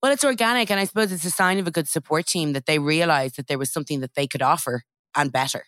Well, 0.02 0.12
it's 0.12 0.24
organic, 0.24 0.70
and 0.70 0.80
I 0.80 0.84
suppose 0.84 1.12
it's 1.12 1.24
a 1.24 1.30
sign 1.30 1.58
of 1.58 1.66
a 1.66 1.70
good 1.70 1.88
support 1.88 2.26
team 2.26 2.54
that 2.54 2.66
they 2.66 2.78
realized 2.78 3.36
that 3.36 3.46
there 3.46 3.58
was 3.58 3.72
something 3.72 4.00
that 4.00 4.14
they 4.14 4.26
could 4.26 4.42
offer 4.42 4.82
and 5.14 5.30
better. 5.30 5.64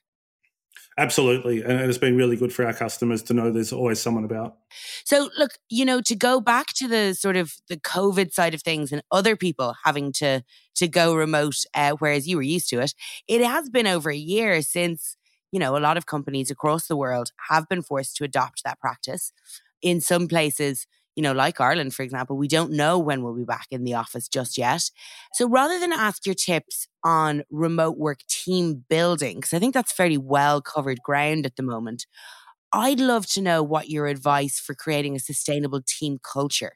Absolutely. 0.96 1.62
And 1.62 1.80
it's 1.80 1.98
been 1.98 2.16
really 2.16 2.36
good 2.36 2.52
for 2.52 2.64
our 2.64 2.72
customers 2.72 3.22
to 3.24 3.34
know 3.34 3.50
there's 3.50 3.72
always 3.72 4.00
someone 4.00 4.24
about. 4.24 4.56
So, 5.04 5.28
look, 5.36 5.52
you 5.68 5.84
know, 5.84 6.00
to 6.00 6.14
go 6.14 6.40
back 6.40 6.68
to 6.76 6.86
the 6.86 7.14
sort 7.14 7.36
of 7.36 7.54
the 7.68 7.76
COVID 7.76 8.32
side 8.32 8.54
of 8.54 8.62
things 8.62 8.92
and 8.92 9.02
other 9.10 9.36
people 9.36 9.74
having 9.84 10.12
to 10.14 10.42
to 10.76 10.88
go 10.88 11.14
remote, 11.14 11.56
uh, 11.74 11.92
whereas 11.98 12.28
you 12.28 12.36
were 12.36 12.42
used 12.42 12.68
to 12.70 12.80
it, 12.80 12.94
it 13.28 13.44
has 13.44 13.70
been 13.70 13.86
over 13.88 14.10
a 14.10 14.16
year 14.16 14.62
since, 14.62 15.16
you 15.50 15.58
know, 15.58 15.76
a 15.76 15.78
lot 15.80 15.96
of 15.96 16.06
companies 16.06 16.50
across 16.50 16.86
the 16.86 16.96
world 16.96 17.30
have 17.48 17.68
been 17.68 17.82
forced 17.82 18.16
to 18.16 18.24
adopt 18.24 18.62
that 18.64 18.78
practice. 18.80 19.32
In 19.82 20.00
some 20.00 20.28
places, 20.28 20.86
you 21.16 21.22
know, 21.22 21.32
like 21.32 21.60
Ireland, 21.60 21.94
for 21.94 22.02
example, 22.02 22.36
we 22.36 22.48
don't 22.48 22.72
know 22.72 22.98
when 22.98 23.22
we'll 23.22 23.36
be 23.36 23.44
back 23.44 23.66
in 23.70 23.84
the 23.84 23.94
office 23.94 24.28
just 24.28 24.58
yet. 24.58 24.90
So 25.34 25.48
rather 25.48 25.78
than 25.78 25.92
ask 25.92 26.26
your 26.26 26.34
tips 26.34 26.88
on 27.04 27.44
remote 27.50 27.96
work 27.96 28.20
team 28.28 28.84
building, 28.88 29.36
because 29.36 29.52
I 29.52 29.58
think 29.58 29.74
that's 29.74 29.92
fairly 29.92 30.18
well 30.18 30.60
covered 30.60 31.02
ground 31.02 31.46
at 31.46 31.56
the 31.56 31.62
moment, 31.62 32.06
I'd 32.72 32.98
love 32.98 33.26
to 33.28 33.40
know 33.40 33.62
what 33.62 33.88
your 33.88 34.06
advice 34.06 34.58
for 34.58 34.74
creating 34.74 35.14
a 35.14 35.20
sustainable 35.20 35.82
team 35.86 36.18
culture 36.20 36.72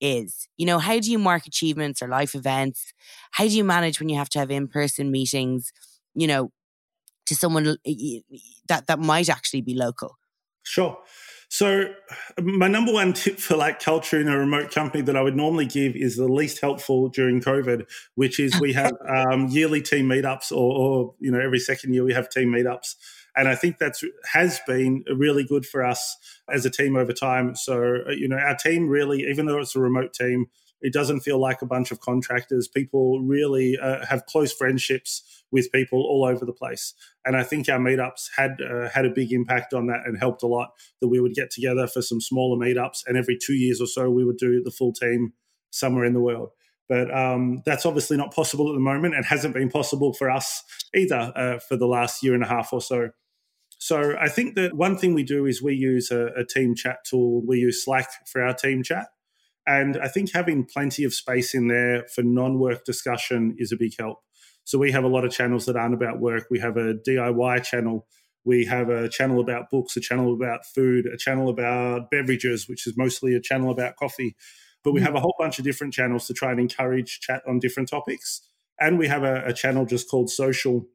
is. 0.00 0.48
You 0.56 0.66
know, 0.66 0.78
how 0.78 1.00
do 1.00 1.10
you 1.10 1.18
mark 1.18 1.46
achievements 1.46 2.00
or 2.00 2.08
life 2.08 2.34
events? 2.34 2.92
How 3.32 3.44
do 3.44 3.50
you 3.50 3.64
manage 3.64 3.98
when 3.98 4.08
you 4.08 4.16
have 4.16 4.28
to 4.30 4.38
have 4.38 4.50
in 4.50 4.68
person 4.68 5.10
meetings, 5.10 5.72
you 6.14 6.28
know, 6.28 6.52
to 7.26 7.34
someone 7.34 7.76
that, 8.68 8.86
that 8.86 8.98
might 9.00 9.28
actually 9.28 9.62
be 9.62 9.74
local? 9.74 10.16
Sure. 10.62 10.98
So, 11.52 11.92
my 12.40 12.68
number 12.68 12.92
one 12.92 13.12
tip 13.12 13.40
for 13.40 13.56
like 13.56 13.80
culture 13.80 14.20
in 14.20 14.28
a 14.28 14.38
remote 14.38 14.70
company 14.70 15.02
that 15.02 15.16
I 15.16 15.20
would 15.20 15.34
normally 15.34 15.66
give 15.66 15.96
is 15.96 16.16
the 16.16 16.28
least 16.28 16.60
helpful 16.60 17.08
during 17.08 17.40
COVID, 17.40 17.90
which 18.14 18.38
is 18.38 18.58
we 18.60 18.72
have 18.74 18.92
um, 19.08 19.48
yearly 19.48 19.82
team 19.82 20.06
meetups, 20.06 20.52
or, 20.52 20.56
or 20.56 21.14
you 21.18 21.32
know 21.32 21.40
every 21.40 21.58
second 21.58 21.92
year 21.92 22.04
we 22.04 22.14
have 22.14 22.30
team 22.30 22.50
meetups, 22.52 22.94
and 23.34 23.48
I 23.48 23.56
think 23.56 23.78
that's 23.78 24.04
has 24.32 24.60
been 24.64 25.02
really 25.12 25.42
good 25.42 25.66
for 25.66 25.84
us 25.84 26.16
as 26.48 26.64
a 26.64 26.70
team 26.70 26.94
over 26.94 27.12
time. 27.12 27.56
So, 27.56 27.96
uh, 28.06 28.12
you 28.12 28.28
know, 28.28 28.38
our 28.38 28.54
team 28.54 28.88
really, 28.88 29.22
even 29.22 29.46
though 29.46 29.58
it's 29.58 29.74
a 29.74 29.80
remote 29.80 30.14
team, 30.14 30.46
it 30.80 30.92
doesn't 30.92 31.20
feel 31.20 31.38
like 31.38 31.62
a 31.62 31.66
bunch 31.66 31.90
of 31.90 32.00
contractors. 32.00 32.68
People 32.68 33.20
really 33.20 33.78
uh, 33.78 34.04
have 34.06 34.26
close 34.26 34.52
friendships 34.52 35.44
with 35.52 35.72
people 35.72 36.00
all 36.00 36.24
over 36.24 36.44
the 36.44 36.52
place, 36.52 36.94
and 37.24 37.36
I 37.36 37.42
think 37.42 37.68
our 37.68 37.78
meetups 37.78 38.30
had 38.36 38.58
uh, 38.60 38.88
had 38.88 39.04
a 39.04 39.10
big 39.10 39.32
impact 39.32 39.74
on 39.74 39.86
that 39.86 40.00
and 40.06 40.18
helped 40.18 40.42
a 40.42 40.46
lot. 40.46 40.70
That 41.00 41.08
we 41.08 41.20
would 41.20 41.34
get 41.34 41.50
together 41.50 41.86
for 41.86 42.02
some 42.02 42.20
smaller 42.20 42.56
meetups, 42.56 43.00
and 43.06 43.16
every 43.16 43.36
two 43.36 43.54
years 43.54 43.80
or 43.80 43.86
so 43.86 44.10
we 44.10 44.24
would 44.24 44.38
do 44.38 44.62
the 44.62 44.70
full 44.70 44.92
team 44.92 45.32
somewhere 45.70 46.04
in 46.04 46.14
the 46.14 46.20
world. 46.20 46.50
But 46.88 47.14
um, 47.16 47.62
that's 47.64 47.86
obviously 47.86 48.16
not 48.16 48.34
possible 48.34 48.68
at 48.68 48.74
the 48.74 48.80
moment, 48.80 49.14
and 49.14 49.24
hasn't 49.24 49.54
been 49.54 49.70
possible 49.70 50.12
for 50.12 50.30
us 50.30 50.62
either 50.94 51.32
uh, 51.36 51.58
for 51.58 51.76
the 51.76 51.86
last 51.86 52.22
year 52.22 52.34
and 52.34 52.42
a 52.42 52.48
half 52.48 52.72
or 52.72 52.80
so. 52.80 53.10
So 53.78 54.14
I 54.20 54.28
think 54.28 54.56
that 54.56 54.76
one 54.76 54.98
thing 54.98 55.14
we 55.14 55.22
do 55.22 55.46
is 55.46 55.62
we 55.62 55.74
use 55.74 56.10
a, 56.10 56.26
a 56.36 56.44
team 56.44 56.74
chat 56.74 56.98
tool. 57.08 57.42
We 57.46 57.58
use 57.58 57.82
Slack 57.82 58.08
for 58.26 58.42
our 58.42 58.52
team 58.52 58.82
chat. 58.82 59.08
And 59.66 59.98
I 59.98 60.08
think 60.08 60.32
having 60.32 60.64
plenty 60.64 61.04
of 61.04 61.14
space 61.14 61.54
in 61.54 61.68
there 61.68 62.06
for 62.14 62.22
non 62.22 62.58
work 62.58 62.84
discussion 62.84 63.54
is 63.58 63.72
a 63.72 63.76
big 63.76 63.92
help. 63.98 64.18
So 64.64 64.78
we 64.78 64.92
have 64.92 65.04
a 65.04 65.08
lot 65.08 65.24
of 65.24 65.32
channels 65.32 65.66
that 65.66 65.76
aren't 65.76 65.94
about 65.94 66.20
work. 66.20 66.46
We 66.50 66.60
have 66.60 66.76
a 66.76 66.94
DIY 66.94 67.64
channel. 67.64 68.06
We 68.44 68.64
have 68.66 68.88
a 68.88 69.08
channel 69.08 69.40
about 69.40 69.68
books, 69.70 69.96
a 69.96 70.00
channel 70.00 70.32
about 70.32 70.64
food, 70.64 71.06
a 71.06 71.16
channel 71.16 71.48
about 71.48 72.10
beverages, 72.10 72.68
which 72.68 72.86
is 72.86 72.96
mostly 72.96 73.34
a 73.34 73.40
channel 73.40 73.70
about 73.70 73.96
coffee. 73.96 74.34
But 74.82 74.92
we 74.92 75.00
mm. 75.00 75.04
have 75.04 75.14
a 75.14 75.20
whole 75.20 75.34
bunch 75.38 75.58
of 75.58 75.64
different 75.64 75.92
channels 75.92 76.26
to 76.26 76.34
try 76.34 76.52
and 76.52 76.60
encourage 76.60 77.20
chat 77.20 77.42
on 77.46 77.58
different 77.58 77.90
topics. 77.90 78.48
And 78.80 78.98
we 78.98 79.08
have 79.08 79.24
a, 79.24 79.44
a 79.44 79.52
channel 79.52 79.84
just 79.84 80.08
called 80.08 80.30
social, 80.30 80.86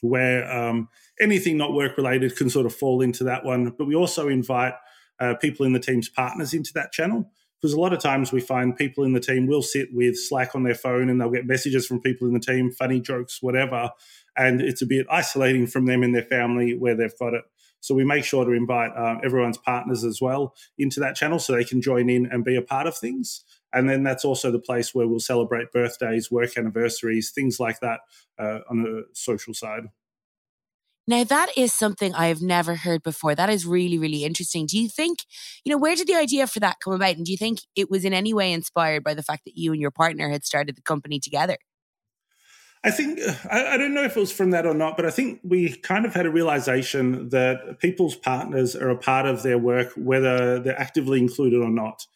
where 0.00 0.50
um, 0.50 0.88
anything 1.20 1.58
not 1.58 1.74
work 1.74 1.98
related 1.98 2.34
can 2.36 2.48
sort 2.48 2.64
of 2.64 2.74
fall 2.74 3.02
into 3.02 3.24
that 3.24 3.44
one. 3.44 3.74
But 3.76 3.86
we 3.86 3.94
also 3.94 4.28
invite 4.28 4.74
uh, 5.18 5.34
people 5.34 5.66
in 5.66 5.74
the 5.74 5.80
team's 5.80 6.08
partners 6.08 6.54
into 6.54 6.72
that 6.74 6.92
channel 6.92 7.30
because 7.60 7.74
a 7.74 7.80
lot 7.80 7.92
of 7.92 8.00
times 8.00 8.32
we 8.32 8.40
find 8.40 8.76
people 8.76 9.04
in 9.04 9.12
the 9.12 9.20
team 9.20 9.46
will 9.46 9.62
sit 9.62 9.88
with 9.92 10.18
Slack 10.18 10.54
on 10.54 10.62
their 10.62 10.74
phone 10.74 11.10
and 11.10 11.20
they'll 11.20 11.30
get 11.30 11.46
messages 11.46 11.86
from 11.86 12.00
people 12.00 12.26
in 12.26 12.32
the 12.32 12.40
team, 12.40 12.70
funny 12.70 13.00
jokes, 13.00 13.42
whatever, 13.42 13.90
and 14.36 14.62
it's 14.62 14.80
a 14.80 14.86
bit 14.86 15.06
isolating 15.10 15.66
from 15.66 15.86
them 15.86 16.02
and 16.02 16.14
their 16.14 16.22
family 16.22 16.74
where 16.76 16.96
they've 16.96 17.18
got 17.18 17.34
it. 17.34 17.44
So 17.80 17.94
we 17.94 18.04
make 18.04 18.24
sure 18.24 18.44
to 18.44 18.52
invite 18.52 18.92
uh, 18.96 19.16
everyone's 19.24 19.58
partners 19.58 20.04
as 20.04 20.20
well 20.20 20.54
into 20.78 21.00
that 21.00 21.16
channel 21.16 21.38
so 21.38 21.54
they 21.54 21.64
can 21.64 21.80
join 21.80 22.10
in 22.10 22.26
and 22.26 22.44
be 22.44 22.56
a 22.56 22.62
part 22.62 22.86
of 22.86 22.96
things. 22.96 23.44
And 23.72 23.88
then 23.88 24.02
that's 24.02 24.24
also 24.24 24.50
the 24.50 24.58
place 24.58 24.94
where 24.94 25.06
we'll 25.06 25.20
celebrate 25.20 25.72
birthdays, 25.72 26.30
work 26.30 26.56
anniversaries, 26.56 27.30
things 27.30 27.58
like 27.58 27.80
that 27.80 28.00
uh, 28.38 28.60
on 28.68 28.86
a 28.86 29.14
social 29.14 29.54
side. 29.54 29.84
Now, 31.06 31.24
that 31.24 31.50
is 31.56 31.72
something 31.72 32.14
I 32.14 32.26
have 32.26 32.40
never 32.40 32.76
heard 32.76 33.02
before. 33.02 33.34
That 33.34 33.50
is 33.50 33.66
really, 33.66 33.98
really 33.98 34.24
interesting. 34.24 34.66
Do 34.66 34.78
you 34.78 34.88
think, 34.88 35.20
you 35.64 35.72
know, 35.72 35.78
where 35.78 35.96
did 35.96 36.06
the 36.06 36.14
idea 36.14 36.46
for 36.46 36.60
that 36.60 36.76
come 36.82 36.92
about? 36.92 37.16
And 37.16 37.26
do 37.26 37.32
you 37.32 37.38
think 37.38 37.60
it 37.74 37.90
was 37.90 38.04
in 38.04 38.12
any 38.12 38.32
way 38.32 38.52
inspired 38.52 39.02
by 39.02 39.14
the 39.14 39.22
fact 39.22 39.44
that 39.44 39.56
you 39.56 39.72
and 39.72 39.80
your 39.80 39.90
partner 39.90 40.28
had 40.28 40.44
started 40.44 40.76
the 40.76 40.82
company 40.82 41.18
together? 41.18 41.56
I 42.82 42.90
think, 42.90 43.20
I, 43.50 43.74
I, 43.74 43.76
don't 43.76 43.92
know 43.92 44.04
if 44.04 44.16
it 44.16 44.20
was 44.20 44.32
from 44.32 44.52
that 44.52 44.64
or 44.64 44.72
not, 44.72 44.96
but 44.96 45.04
I 45.04 45.10
think 45.10 45.40
we 45.42 45.76
kind 45.76 46.06
of 46.06 46.14
had 46.14 46.24
a 46.24 46.30
realization 46.30 47.28
that 47.28 47.78
people's 47.78 48.16
partners 48.16 48.74
are 48.74 48.88
a 48.88 48.96
part 48.96 49.26
of 49.26 49.42
their 49.42 49.58
work, 49.58 49.92
whether 49.96 50.58
they're 50.58 50.80
actively 50.80 51.18
included 51.18 51.60
or 51.60 51.68
not 51.68 52.06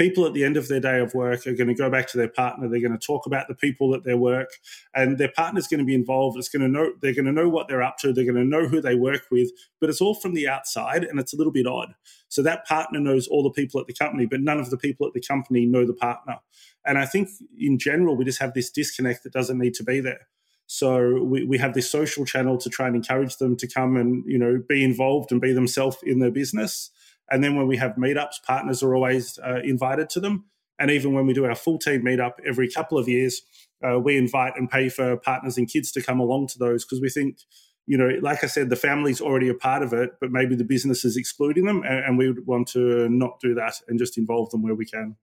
people 0.00 0.24
at 0.24 0.32
the 0.32 0.44
end 0.44 0.56
of 0.56 0.66
their 0.68 0.80
day 0.80 0.98
of 0.98 1.12
work 1.12 1.46
are 1.46 1.52
going 1.52 1.68
to 1.68 1.74
go 1.74 1.90
back 1.90 2.08
to 2.08 2.16
their 2.16 2.28
partner. 2.28 2.66
They're 2.66 2.80
going 2.80 2.98
to 2.98 3.06
talk 3.06 3.26
about 3.26 3.48
the 3.48 3.54
people 3.54 3.94
at 3.94 4.02
their 4.02 4.16
work, 4.16 4.48
and 4.94 5.18
their 5.18 5.30
partner's 5.30 5.66
going 5.66 5.80
to 5.80 5.84
be 5.84 5.94
involved. 5.94 6.38
It's 6.38 6.48
going 6.48 6.62
to 6.62 6.68
know 6.68 6.92
they're 7.02 7.14
going 7.14 7.26
to 7.26 7.32
know 7.32 7.50
what 7.50 7.68
they're 7.68 7.82
up 7.82 7.98
to. 7.98 8.12
They're 8.12 8.24
going 8.24 8.36
to 8.36 8.44
know 8.44 8.66
who 8.66 8.80
they 8.80 8.94
work 8.94 9.26
with, 9.30 9.50
but 9.78 9.90
it's 9.90 10.00
all 10.00 10.14
from 10.14 10.32
the 10.32 10.48
outside, 10.48 11.04
and 11.04 11.20
it's 11.20 11.34
a 11.34 11.36
little 11.36 11.52
bit 11.52 11.66
odd. 11.66 11.94
So 12.28 12.42
that 12.42 12.66
partner 12.66 12.98
knows 12.98 13.28
all 13.28 13.42
the 13.42 13.50
people 13.50 13.78
at 13.78 13.86
the 13.86 13.92
company, 13.92 14.24
but 14.24 14.40
none 14.40 14.58
of 14.58 14.70
the 14.70 14.78
people 14.78 15.06
at 15.06 15.12
the 15.12 15.20
company 15.20 15.66
know 15.66 15.84
the 15.84 15.92
partner. 15.92 16.38
And 16.86 16.96
I 16.96 17.04
think 17.04 17.28
in 17.58 17.78
general, 17.78 18.16
we 18.16 18.24
just 18.24 18.40
have 18.40 18.54
this 18.54 18.70
disconnect 18.70 19.24
that 19.24 19.34
doesn't 19.34 19.58
need 19.58 19.74
to 19.74 19.84
be 19.84 20.00
there. 20.00 20.28
So 20.66 21.22
we, 21.22 21.44
we 21.44 21.58
have 21.58 21.74
this 21.74 21.90
social 21.90 22.24
channel 22.24 22.56
to 22.56 22.70
try 22.70 22.86
and 22.86 22.96
encourage 22.96 23.36
them 23.36 23.56
to 23.56 23.66
come 23.66 23.96
and 23.96 24.24
you 24.26 24.38
know 24.38 24.62
be 24.66 24.82
involved 24.82 25.30
and 25.30 25.40
be 25.40 25.52
themselves 25.52 25.98
in 26.04 26.20
their 26.20 26.30
business. 26.30 26.90
And 27.30 27.42
then 27.42 27.54
when 27.54 27.66
we 27.66 27.76
have 27.76 27.92
meetups, 27.96 28.42
partners 28.44 28.82
are 28.82 28.94
always 28.94 29.38
uh, 29.38 29.60
invited 29.62 30.10
to 30.10 30.20
them. 30.20 30.46
And 30.78 30.90
even 30.90 31.12
when 31.12 31.26
we 31.26 31.34
do 31.34 31.44
our 31.44 31.54
full 31.54 31.78
team 31.78 32.02
meetup 32.02 32.32
every 32.46 32.68
couple 32.68 32.98
of 32.98 33.08
years, 33.08 33.42
uh, 33.86 33.98
we 33.98 34.16
invite 34.16 34.54
and 34.56 34.70
pay 34.70 34.88
for 34.88 35.16
partners 35.16 35.58
and 35.58 35.68
kids 35.68 35.92
to 35.92 36.02
come 36.02 36.20
along 36.20 36.48
to 36.48 36.58
those 36.58 36.84
because 36.84 37.00
we 37.00 37.10
think, 37.10 37.38
you 37.86 37.96
know, 37.98 38.10
like 38.22 38.42
I 38.42 38.46
said, 38.46 38.70
the 38.70 38.76
family's 38.76 39.20
already 39.20 39.48
a 39.48 39.54
part 39.54 39.82
of 39.82 39.92
it, 39.92 40.12
but 40.20 40.30
maybe 40.30 40.54
the 40.54 40.64
business 40.64 41.04
is 41.04 41.16
excluding 41.16 41.66
them. 41.66 41.82
And, 41.82 42.04
and 42.04 42.18
we 42.18 42.28
would 42.28 42.46
want 42.46 42.68
to 42.68 43.08
not 43.08 43.40
do 43.40 43.54
that 43.54 43.74
and 43.88 43.98
just 43.98 44.16
involve 44.16 44.50
them 44.50 44.62
where 44.62 44.74
we 44.74 44.86
can. 44.86 45.16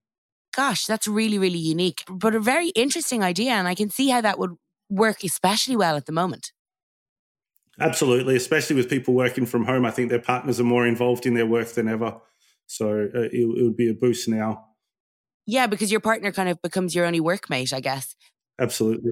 Gosh, 0.55 0.85
that's 0.85 1.07
really, 1.07 1.37
really 1.37 1.59
unique, 1.59 2.03
but 2.09 2.33
a 2.33 2.39
very 2.39 2.69
interesting 2.69 3.23
idea. 3.23 3.51
And 3.51 3.67
I 3.67 3.75
can 3.75 3.89
see 3.89 4.09
how 4.09 4.21
that 4.21 4.39
would 4.39 4.55
work 4.89 5.23
especially 5.23 5.75
well 5.75 5.95
at 5.95 6.05
the 6.05 6.11
moment. 6.11 6.51
Absolutely, 7.79 8.35
especially 8.35 8.75
with 8.75 8.89
people 8.89 9.13
working 9.13 9.45
from 9.45 9.65
home. 9.65 9.85
I 9.85 9.91
think 9.91 10.09
their 10.09 10.19
partners 10.19 10.59
are 10.59 10.63
more 10.65 10.87
involved 10.87 11.25
in 11.25 11.35
their 11.35 11.45
work 11.45 11.69
than 11.69 11.87
ever. 11.87 12.17
So 12.65 13.09
uh, 13.13 13.19
it, 13.19 13.31
it 13.33 13.63
would 13.63 13.77
be 13.77 13.89
a 13.89 13.93
boost 13.93 14.27
now. 14.27 14.65
Yeah, 15.45 15.67
because 15.67 15.91
your 15.91 16.01
partner 16.01 16.31
kind 16.31 16.49
of 16.49 16.61
becomes 16.61 16.93
your 16.93 17.05
only 17.05 17.21
workmate, 17.21 17.71
I 17.73 17.79
guess. 17.79 18.15
Absolutely. 18.59 19.11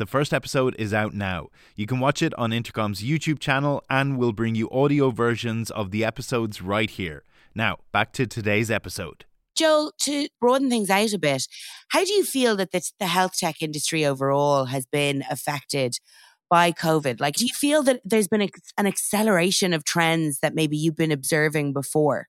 The 0.00 0.06
first 0.06 0.32
episode 0.32 0.74
is 0.78 0.94
out 0.94 1.12
now. 1.12 1.48
You 1.76 1.86
can 1.86 2.00
watch 2.00 2.22
it 2.22 2.32
on 2.38 2.54
Intercom's 2.54 3.02
YouTube 3.02 3.38
channel, 3.38 3.84
and 3.90 4.16
we'll 4.16 4.32
bring 4.32 4.54
you 4.54 4.66
audio 4.70 5.10
versions 5.10 5.70
of 5.70 5.90
the 5.90 6.06
episodes 6.06 6.62
right 6.62 6.88
here. 6.88 7.22
Now, 7.54 7.80
back 7.92 8.14
to 8.14 8.26
today's 8.26 8.70
episode. 8.70 9.26
Joel, 9.54 9.92
to 10.04 10.28
broaden 10.40 10.70
things 10.70 10.88
out 10.88 11.12
a 11.12 11.18
bit, 11.18 11.46
how 11.90 12.02
do 12.02 12.14
you 12.14 12.24
feel 12.24 12.56
that 12.56 12.72
the, 12.72 12.80
the 12.98 13.08
health 13.08 13.36
tech 13.36 13.60
industry 13.60 14.06
overall 14.06 14.64
has 14.64 14.86
been 14.86 15.22
affected 15.30 15.98
by 16.48 16.72
COVID? 16.72 17.20
Like, 17.20 17.34
do 17.34 17.44
you 17.44 17.52
feel 17.52 17.82
that 17.82 18.00
there's 18.02 18.26
been 18.26 18.40
a, 18.40 18.48
an 18.78 18.86
acceleration 18.86 19.74
of 19.74 19.84
trends 19.84 20.38
that 20.40 20.54
maybe 20.54 20.78
you've 20.78 20.96
been 20.96 21.12
observing 21.12 21.74
before? 21.74 22.28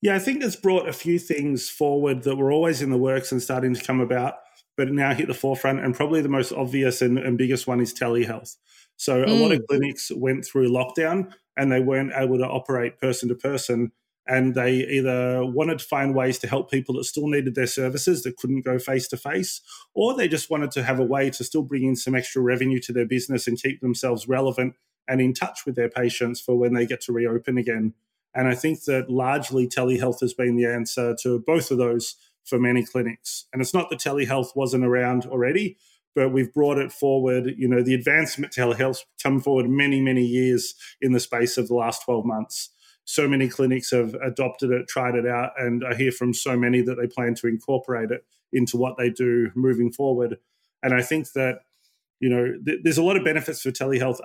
Yeah, 0.00 0.14
I 0.14 0.20
think 0.20 0.42
it's 0.42 0.56
brought 0.56 0.88
a 0.88 0.94
few 0.94 1.18
things 1.18 1.68
forward 1.68 2.22
that 2.22 2.36
were 2.36 2.50
always 2.50 2.80
in 2.80 2.88
the 2.88 2.96
works 2.96 3.30
and 3.30 3.42
starting 3.42 3.74
to 3.74 3.84
come 3.84 4.00
about, 4.00 4.36
but 4.76 4.92
now 4.92 5.14
hit 5.14 5.28
the 5.28 5.34
forefront. 5.34 5.80
And 5.80 5.94
probably 5.94 6.20
the 6.20 6.28
most 6.28 6.52
obvious 6.52 7.02
and, 7.02 7.18
and 7.18 7.38
biggest 7.38 7.66
one 7.66 7.80
is 7.80 7.94
telehealth. 7.94 8.56
So 8.96 9.24
mm. 9.24 9.28
a 9.28 9.34
lot 9.34 9.52
of 9.52 9.60
mm. 9.60 9.66
clinics 9.68 10.10
went 10.14 10.44
through 10.44 10.70
lockdown 10.70 11.32
and 11.56 11.72
they 11.72 11.80
weren't 11.80 12.12
able 12.14 12.38
to 12.38 12.46
operate 12.46 12.98
person 12.98 13.28
to 13.28 13.34
person 13.34 13.92
and 14.26 14.54
they 14.54 14.72
either 14.72 15.44
wanted 15.44 15.78
to 15.78 15.84
find 15.84 16.14
ways 16.14 16.38
to 16.38 16.48
help 16.48 16.70
people 16.70 16.96
that 16.96 17.04
still 17.04 17.28
needed 17.28 17.54
their 17.54 17.66
services 17.66 18.22
that 18.22 18.36
couldn't 18.36 18.62
go 18.62 18.78
face 18.78 19.06
to 19.08 19.16
face, 19.16 19.60
or 19.94 20.14
they 20.14 20.26
just 20.26 20.50
wanted 20.50 20.72
to 20.72 20.82
have 20.82 20.98
a 20.98 21.04
way 21.04 21.30
to 21.30 21.44
still 21.44 21.62
bring 21.62 21.84
in 21.84 21.94
some 21.94 22.14
extra 22.14 22.42
revenue 22.42 22.80
to 22.80 22.92
their 22.92 23.06
business 23.06 23.46
and 23.46 23.60
keep 23.62 23.80
themselves 23.80 24.26
relevant 24.26 24.74
and 25.06 25.20
in 25.20 25.32
touch 25.32 25.64
with 25.64 25.76
their 25.76 25.88
patients 25.88 26.40
for 26.40 26.58
when 26.58 26.74
they 26.74 26.86
get 26.86 27.00
to 27.02 27.12
reopen 27.12 27.56
again. 27.56 27.94
And 28.34 28.48
I 28.48 28.54
think 28.54 28.84
that 28.84 29.08
largely 29.08 29.68
telehealth 29.68 30.20
has 30.20 30.34
been 30.34 30.56
the 30.56 30.66
answer 30.66 31.16
to 31.22 31.38
both 31.46 31.70
of 31.70 31.78
those 31.78 32.16
for 32.46 32.58
many 32.58 32.84
clinics. 32.84 33.46
And 33.52 33.60
it's 33.60 33.74
not 33.74 33.90
that 33.90 33.98
telehealth 33.98 34.56
wasn't 34.56 34.84
around 34.84 35.26
already, 35.26 35.76
but 36.14 36.32
we've 36.32 36.52
brought 36.52 36.78
it 36.78 36.92
forward. 36.92 37.54
You 37.56 37.68
know, 37.68 37.82
the 37.82 37.94
advancement 37.94 38.52
telehealth 38.52 39.00
come 39.22 39.40
forward 39.40 39.68
many, 39.68 40.00
many 40.00 40.24
years 40.24 40.74
in 41.00 41.12
the 41.12 41.20
space 41.20 41.58
of 41.58 41.68
the 41.68 41.74
last 41.74 42.04
12 42.04 42.24
months 42.24 42.70
so 43.06 43.28
many 43.28 43.48
clinics 43.48 43.92
have 43.92 44.14
adopted 44.14 44.72
it, 44.72 44.88
tried 44.88 45.14
it 45.14 45.26
out, 45.26 45.52
and 45.56 45.84
I 45.88 45.94
hear 45.94 46.10
from 46.10 46.34
so 46.34 46.56
many 46.56 46.82
that 46.82 46.96
they 46.96 47.06
plan 47.06 47.34
to 47.36 47.46
incorporate 47.46 48.10
it 48.10 48.24
into 48.52 48.76
what 48.76 48.98
they 48.98 49.10
do 49.10 49.50
moving 49.54 49.92
forward. 49.92 50.38
And 50.82 50.92
I 50.92 51.02
think 51.02 51.32
that 51.32 51.60
you 52.18 52.28
know 52.28 52.54
th- 52.66 52.80
there's 52.82 52.98
a 52.98 53.04
lot 53.04 53.16
of 53.16 53.24
benefits 53.24 53.62
for 53.62 53.70
telehealth, 53.70 54.18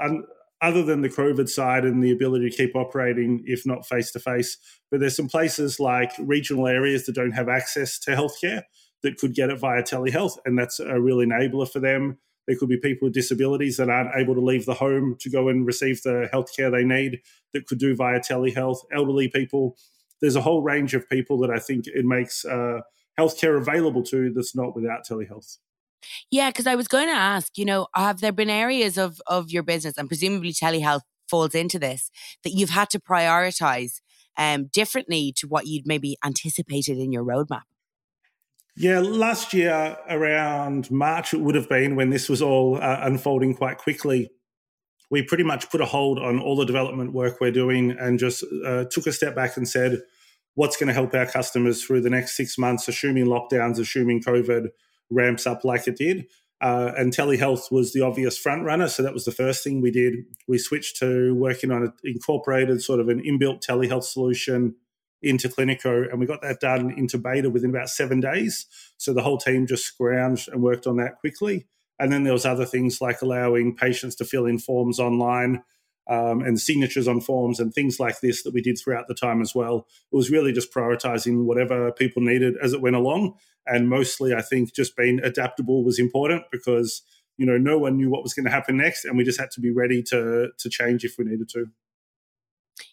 other 0.61 0.83
than 0.83 1.01
the 1.01 1.09
COVID 1.09 1.49
side 1.49 1.85
and 1.85 2.03
the 2.03 2.11
ability 2.11 2.49
to 2.49 2.55
keep 2.55 2.75
operating, 2.75 3.43
if 3.45 3.65
not 3.65 3.87
face 3.87 4.11
to 4.11 4.19
face. 4.19 4.57
But 4.89 4.99
there's 4.99 5.15
some 5.15 5.27
places 5.27 5.79
like 5.79 6.11
regional 6.19 6.67
areas 6.67 7.05
that 7.05 7.15
don't 7.15 7.31
have 7.31 7.49
access 7.49 7.97
to 7.99 8.11
healthcare 8.11 8.63
that 9.03 9.17
could 9.17 9.33
get 9.33 9.49
it 9.49 9.59
via 9.59 9.81
telehealth, 9.81 10.37
and 10.45 10.57
that's 10.57 10.79
a 10.79 11.01
real 11.01 11.17
enabler 11.17 11.69
for 11.69 11.79
them. 11.79 12.19
There 12.47 12.57
could 12.57 12.69
be 12.69 12.77
people 12.77 13.07
with 13.07 13.13
disabilities 13.13 13.77
that 13.77 13.89
aren't 13.89 14.15
able 14.15 14.35
to 14.35 14.41
leave 14.41 14.65
the 14.65 14.73
home 14.73 15.15
to 15.19 15.29
go 15.29 15.47
and 15.49 15.65
receive 15.65 16.01
the 16.03 16.29
healthcare 16.33 16.71
they 16.71 16.83
need 16.83 17.21
that 17.53 17.67
could 17.67 17.79
do 17.79 17.95
via 17.95 18.19
telehealth, 18.19 18.79
elderly 18.93 19.27
people. 19.27 19.77
There's 20.21 20.35
a 20.35 20.41
whole 20.41 20.61
range 20.61 20.93
of 20.93 21.09
people 21.09 21.39
that 21.39 21.49
I 21.49 21.59
think 21.59 21.87
it 21.87 22.05
makes 22.05 22.45
uh, 22.45 22.81
healthcare 23.17 23.57
available 23.57 24.03
to 24.03 24.31
that's 24.33 24.55
not 24.55 24.75
without 24.75 25.05
telehealth. 25.07 25.57
Yeah, 26.29 26.49
because 26.49 26.67
I 26.67 26.75
was 26.75 26.87
going 26.87 27.07
to 27.07 27.13
ask, 27.13 27.57
you 27.57 27.65
know, 27.65 27.87
have 27.95 28.21
there 28.21 28.31
been 28.31 28.49
areas 28.49 28.97
of 28.97 29.21
of 29.27 29.49
your 29.49 29.63
business, 29.63 29.97
and 29.97 30.07
presumably 30.07 30.53
telehealth 30.53 31.01
falls 31.29 31.55
into 31.55 31.79
this, 31.79 32.11
that 32.43 32.51
you've 32.51 32.71
had 32.71 32.89
to 32.89 32.99
prioritize 32.99 34.01
um, 34.37 34.67
differently 34.67 35.33
to 35.37 35.47
what 35.47 35.67
you'd 35.67 35.87
maybe 35.87 36.17
anticipated 36.23 36.97
in 36.97 37.11
your 37.11 37.23
roadmap? 37.23 37.63
Yeah, 38.75 38.99
last 38.99 39.53
year 39.53 39.97
around 40.09 40.89
March, 40.89 41.33
it 41.33 41.41
would 41.41 41.55
have 41.55 41.67
been 41.67 41.95
when 41.95 42.09
this 42.09 42.29
was 42.29 42.41
all 42.41 42.77
uh, 42.81 42.99
unfolding 43.01 43.55
quite 43.55 43.77
quickly. 43.77 44.29
We 45.09 45.23
pretty 45.23 45.43
much 45.43 45.69
put 45.69 45.81
a 45.81 45.85
hold 45.85 46.19
on 46.19 46.39
all 46.39 46.55
the 46.55 46.65
development 46.65 47.11
work 47.11 47.41
we're 47.41 47.51
doing 47.51 47.91
and 47.91 48.17
just 48.17 48.45
uh, 48.65 48.85
took 48.89 49.07
a 49.07 49.11
step 49.11 49.35
back 49.35 49.57
and 49.57 49.67
said, 49.67 50.01
what's 50.55 50.77
going 50.77 50.87
to 50.87 50.93
help 50.93 51.13
our 51.13 51.25
customers 51.25 51.83
through 51.83 52.01
the 52.01 52.09
next 52.09 52.35
six 52.35 52.57
months, 52.57 52.87
assuming 52.87 53.25
lockdowns, 53.25 53.77
assuming 53.77 54.21
COVID 54.21 54.69
ramps 55.11 55.45
up 55.45 55.63
like 55.63 55.87
it 55.87 55.97
did. 55.97 56.25
Uh, 56.61 56.91
and 56.95 57.11
telehealth 57.11 57.71
was 57.71 57.91
the 57.91 58.01
obvious 58.01 58.37
front 58.37 58.63
runner. 58.63 58.87
So 58.87 59.01
that 59.01 59.13
was 59.13 59.25
the 59.25 59.31
first 59.31 59.63
thing 59.63 59.81
we 59.81 59.89
did. 59.89 60.13
We 60.47 60.59
switched 60.59 60.97
to 60.97 61.33
working 61.33 61.71
on 61.71 61.83
an 61.83 61.93
incorporated 62.03 62.83
sort 62.83 62.99
of 62.99 63.09
an 63.09 63.21
inbuilt 63.21 63.65
telehealth 63.65 64.03
solution 64.03 64.75
into 65.23 65.49
Cliniko, 65.49 66.09
and 66.09 66.19
we 66.19 66.25
got 66.25 66.41
that 66.41 66.59
done 66.59 66.91
into 66.91 67.17
beta 67.17 67.49
within 67.49 67.69
about 67.69 67.89
seven 67.89 68.19
days. 68.19 68.65
So 68.97 69.13
the 69.13 69.21
whole 69.21 69.37
team 69.37 69.67
just 69.67 69.91
scrounged 69.91 70.47
and 70.47 70.61
worked 70.61 70.87
on 70.87 70.97
that 70.97 71.19
quickly. 71.19 71.67
And 71.99 72.11
then 72.11 72.23
there 72.23 72.33
was 72.33 72.45
other 72.45 72.65
things 72.65 73.01
like 73.01 73.21
allowing 73.21 73.75
patients 73.75 74.15
to 74.15 74.25
fill 74.25 74.47
in 74.47 74.57
forms 74.57 74.99
online 74.99 75.63
um, 76.09 76.41
and 76.41 76.59
signatures 76.59 77.07
on 77.07 77.21
forms 77.21 77.59
and 77.59 77.73
things 77.73 77.99
like 77.99 78.19
this 78.21 78.43
that 78.43 78.53
we 78.53 78.61
did 78.61 78.77
throughout 78.77 79.07
the 79.07 79.13
time 79.13 79.41
as 79.41 79.53
well. 79.55 79.87
It 80.11 80.15
was 80.15 80.31
really 80.31 80.51
just 80.51 80.73
prioritizing 80.73 81.45
whatever 81.45 81.91
people 81.91 82.21
needed 82.21 82.55
as 82.61 82.73
it 82.73 82.81
went 82.81 82.95
along, 82.95 83.35
and 83.65 83.89
mostly 83.89 84.33
I 84.33 84.41
think 84.41 84.73
just 84.73 84.95
being 84.95 85.19
adaptable 85.23 85.83
was 85.83 85.99
important 85.99 86.43
because 86.51 87.01
you 87.37 87.45
know 87.45 87.57
no 87.57 87.77
one 87.77 87.97
knew 87.97 88.09
what 88.09 88.23
was 88.23 88.33
going 88.33 88.45
to 88.45 88.51
happen 88.51 88.77
next, 88.77 89.05
and 89.05 89.17
we 89.17 89.23
just 89.23 89.39
had 89.39 89.51
to 89.51 89.61
be 89.61 89.71
ready 89.71 90.03
to 90.03 90.49
to 90.57 90.69
change 90.69 91.03
if 91.03 91.15
we 91.17 91.25
needed 91.25 91.49
to. 91.49 91.67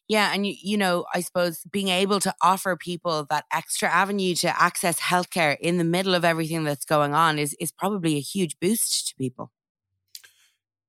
Yeah. 0.09 0.33
And, 0.33 0.47
you, 0.47 0.55
you 0.61 0.77
know, 0.77 1.05
I 1.15 1.21
suppose 1.21 1.63
being 1.71 1.89
able 1.89 2.19
to 2.21 2.35
offer 2.43 2.77
people 2.77 3.27
that 3.31 3.45
extra 3.53 3.89
avenue 3.91 4.35
to 4.37 4.61
access 4.61 4.99
healthcare 5.01 5.57
in 5.61 5.77
the 5.77 5.85
middle 5.85 6.15
of 6.15 6.25
everything 6.25 6.65
that's 6.65 6.87
going 6.87 7.15
on 7.15 7.39
is, 7.39 7.55
is 7.61 7.73
probably 7.73 8.17
a 8.17 8.21
huge 8.21 8.59
boost 8.59 9.09
to 9.09 9.15
people. 9.17 9.53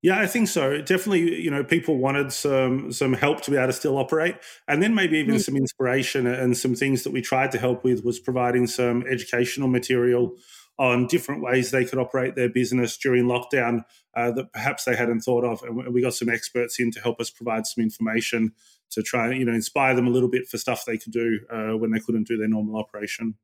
Yeah, 0.01 0.19
I 0.19 0.27
think 0.27 0.47
so. 0.47 0.77
Definitely, 0.77 1.41
you 1.41 1.51
know, 1.51 1.63
people 1.63 1.97
wanted 1.97 2.31
some 2.31 2.91
some 2.93 3.13
help 3.13 3.41
to 3.41 3.51
be 3.51 3.57
able 3.57 3.67
to 3.67 3.73
still 3.73 3.97
operate, 3.97 4.35
and 4.67 4.81
then 4.81 4.95
maybe 4.95 5.17
even 5.17 5.35
mm. 5.35 5.41
some 5.41 5.57
inspiration 5.57 6.25
and 6.25 6.57
some 6.57 6.73
things 6.73 7.03
that 7.03 7.11
we 7.11 7.21
tried 7.21 7.51
to 7.51 7.57
help 7.57 7.83
with 7.83 8.05
was 8.05 8.17
providing 8.17 8.65
some 8.65 9.05
educational 9.07 9.67
material 9.67 10.35
on 10.77 11.07
different 11.07 11.43
ways 11.43 11.71
they 11.71 11.83
could 11.83 11.99
operate 11.99 12.35
their 12.35 12.47
business 12.47 12.97
during 12.97 13.25
lockdown 13.25 13.83
uh, 14.15 14.31
that 14.31 14.53
perhaps 14.53 14.85
they 14.85 14.95
hadn't 14.95 15.19
thought 15.19 15.43
of, 15.43 15.61
and 15.63 15.93
we 15.93 16.01
got 16.01 16.13
some 16.13 16.29
experts 16.29 16.79
in 16.79 16.91
to 16.91 17.01
help 17.01 17.19
us 17.19 17.29
provide 17.29 17.67
some 17.67 17.83
information 17.83 18.53
to 18.91 19.03
try 19.03 19.27
and 19.27 19.37
you 19.37 19.45
know 19.45 19.53
inspire 19.53 19.95
them 19.95 20.07
a 20.07 20.11
little 20.11 20.29
bit 20.29 20.47
for 20.47 20.57
stuff 20.57 20.85
they 20.85 20.97
could 20.97 21.11
do 21.11 21.41
uh, 21.51 21.77
when 21.77 21.91
they 21.91 21.99
couldn't 21.99 22.25
do 22.27 22.37
their 22.37 22.47
normal 22.47 22.79
operation. 22.79 23.35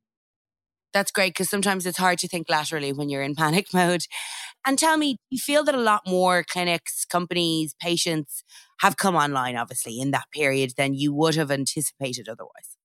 That's 0.96 1.12
great 1.12 1.34
because 1.34 1.50
sometimes 1.50 1.84
it's 1.84 1.98
hard 1.98 2.18
to 2.20 2.26
think 2.26 2.48
laterally 2.48 2.90
when 2.90 3.10
you're 3.10 3.20
in 3.20 3.34
panic 3.34 3.66
mode. 3.74 4.04
And 4.66 4.78
tell 4.78 4.96
me, 4.96 5.18
you 5.28 5.38
feel 5.38 5.62
that 5.64 5.74
a 5.74 5.78
lot 5.78 6.00
more 6.06 6.42
clinics, 6.42 7.04
companies, 7.04 7.74
patients 7.78 8.42
have 8.80 8.96
come 8.96 9.14
online, 9.14 9.56
obviously, 9.56 10.00
in 10.00 10.10
that 10.12 10.24
period 10.32 10.72
than 10.78 10.94
you 10.94 11.12
would 11.12 11.34
have 11.34 11.50
anticipated 11.50 12.30
otherwise? 12.30 12.78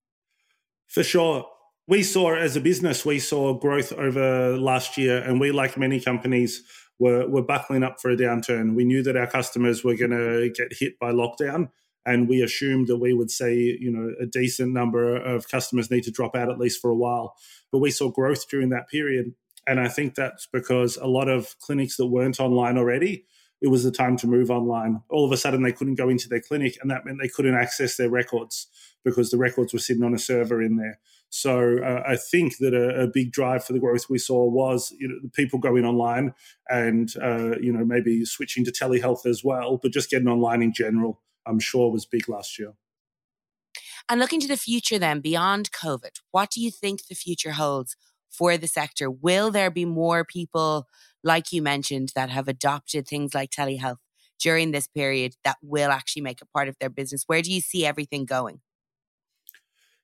For 0.87 1.03
sure. 1.03 1.45
We 1.87 2.03
saw 2.03 2.35
as 2.35 2.57
a 2.57 2.59
business, 2.59 3.05
we 3.05 3.19
saw 3.19 3.53
growth 3.53 3.93
over 3.93 4.57
last 4.57 4.97
year, 4.97 5.19
and 5.19 5.39
we, 5.39 5.53
like 5.53 5.77
many 5.77 6.01
companies, 6.01 6.63
were, 6.99 7.29
were 7.29 7.43
buckling 7.43 7.81
up 7.81 8.01
for 8.01 8.11
a 8.11 8.17
downturn. 8.17 8.75
We 8.75 8.83
knew 8.83 9.03
that 9.03 9.15
our 9.15 9.27
customers 9.27 9.85
were 9.85 9.95
going 9.95 10.11
to 10.11 10.51
get 10.53 10.73
hit 10.77 10.99
by 10.99 11.13
lockdown, 11.13 11.69
and 12.05 12.27
we 12.27 12.41
assumed 12.41 12.87
that 12.87 12.97
we 12.97 13.13
would 13.13 13.31
see 13.31 13.77
you 13.79 13.91
know 13.91 14.13
a 14.21 14.25
decent 14.25 14.73
number 14.73 15.15
of 15.15 15.49
customers 15.49 15.91
need 15.91 16.03
to 16.03 16.11
drop 16.11 16.35
out 16.35 16.49
at 16.49 16.59
least 16.59 16.81
for 16.81 16.89
a 16.89 16.95
while. 16.95 17.35
But 17.71 17.79
we 17.79 17.91
saw 17.91 18.09
growth 18.09 18.47
during 18.49 18.69
that 18.69 18.89
period 18.89 19.33
and 19.67 19.79
i 19.79 19.87
think 19.87 20.15
that's 20.15 20.47
because 20.51 20.97
a 20.97 21.05
lot 21.05 21.29
of 21.29 21.55
clinics 21.59 21.95
that 21.95 22.07
weren't 22.07 22.39
online 22.39 22.79
already 22.79 23.25
it 23.61 23.67
was 23.67 23.83
the 23.83 23.91
time 23.91 24.17
to 24.17 24.27
move 24.27 24.49
online. 24.49 25.01
All 25.09 25.23
of 25.23 25.31
a 25.31 25.37
sudden 25.37 25.61
they 25.61 25.71
couldn't 25.71 25.95
go 25.95 26.09
into 26.09 26.27
their 26.27 26.41
clinic 26.41 26.77
and 26.81 26.89
that 26.89 27.05
meant 27.05 27.19
they 27.21 27.27
couldn't 27.27 27.55
access 27.55 27.95
their 27.95 28.09
records 28.09 28.67
because 29.05 29.29
the 29.29 29.37
records 29.37 29.71
were 29.71 29.79
sitting 29.79 30.03
on 30.03 30.15
a 30.15 30.19
server 30.19 30.61
in 30.61 30.77
there. 30.77 30.99
So 31.29 31.77
uh, 31.77 32.03
I 32.05 32.17
think 32.17 32.57
that 32.57 32.73
a, 32.73 33.03
a, 33.03 33.07
big 33.07 33.31
drive 33.31 33.63
for 33.63 33.71
the 33.71 33.79
growth 33.79 34.09
we 34.09 34.17
saw 34.17 34.49
was 34.49 34.93
you 34.99 35.07
know, 35.07 35.29
people 35.33 35.59
going 35.59 35.85
online 35.85 36.33
and 36.69 37.09
uh, 37.21 37.57
you 37.61 37.71
know 37.71 37.85
maybe 37.85 38.25
switching 38.25 38.65
to 38.65 38.71
telehealth 38.71 39.25
as 39.25 39.41
well, 39.41 39.77
but 39.81 39.93
just 39.93 40.09
getting 40.09 40.27
online 40.27 40.61
in 40.61 40.73
general. 40.73 41.21
I'm 41.45 41.59
sure 41.59 41.91
was 41.91 42.05
big 42.05 42.29
last 42.29 42.57
year. 42.59 42.73
And 44.09 44.19
looking 44.19 44.39
to 44.41 44.47
the 44.47 44.57
future 44.57 44.99
then, 44.99 45.21
beyond 45.21 45.71
COVID, 45.71 46.19
what 46.31 46.49
do 46.51 46.61
you 46.61 46.71
think 46.71 47.05
the 47.05 47.15
future 47.15 47.51
holds 47.51 47.95
for 48.29 48.57
the 48.57 48.67
sector? 48.67 49.09
Will 49.09 49.51
there 49.51 49.71
be 49.71 49.85
more 49.85 50.25
people, 50.25 50.87
like 51.23 51.51
you 51.51 51.61
mentioned, 51.61 52.11
that 52.15 52.29
have 52.29 52.47
adopted 52.47 53.07
things 53.07 53.33
like 53.33 53.51
telehealth 53.51 53.97
during 54.39 54.71
this 54.71 54.87
period 54.87 55.35
that 55.43 55.57
will 55.61 55.91
actually 55.91 56.23
make 56.23 56.41
it 56.41 56.47
part 56.53 56.67
of 56.67 56.75
their 56.79 56.89
business? 56.89 57.23
Where 57.27 57.41
do 57.41 57.51
you 57.51 57.61
see 57.61 57.85
everything 57.85 58.25
going? 58.25 58.61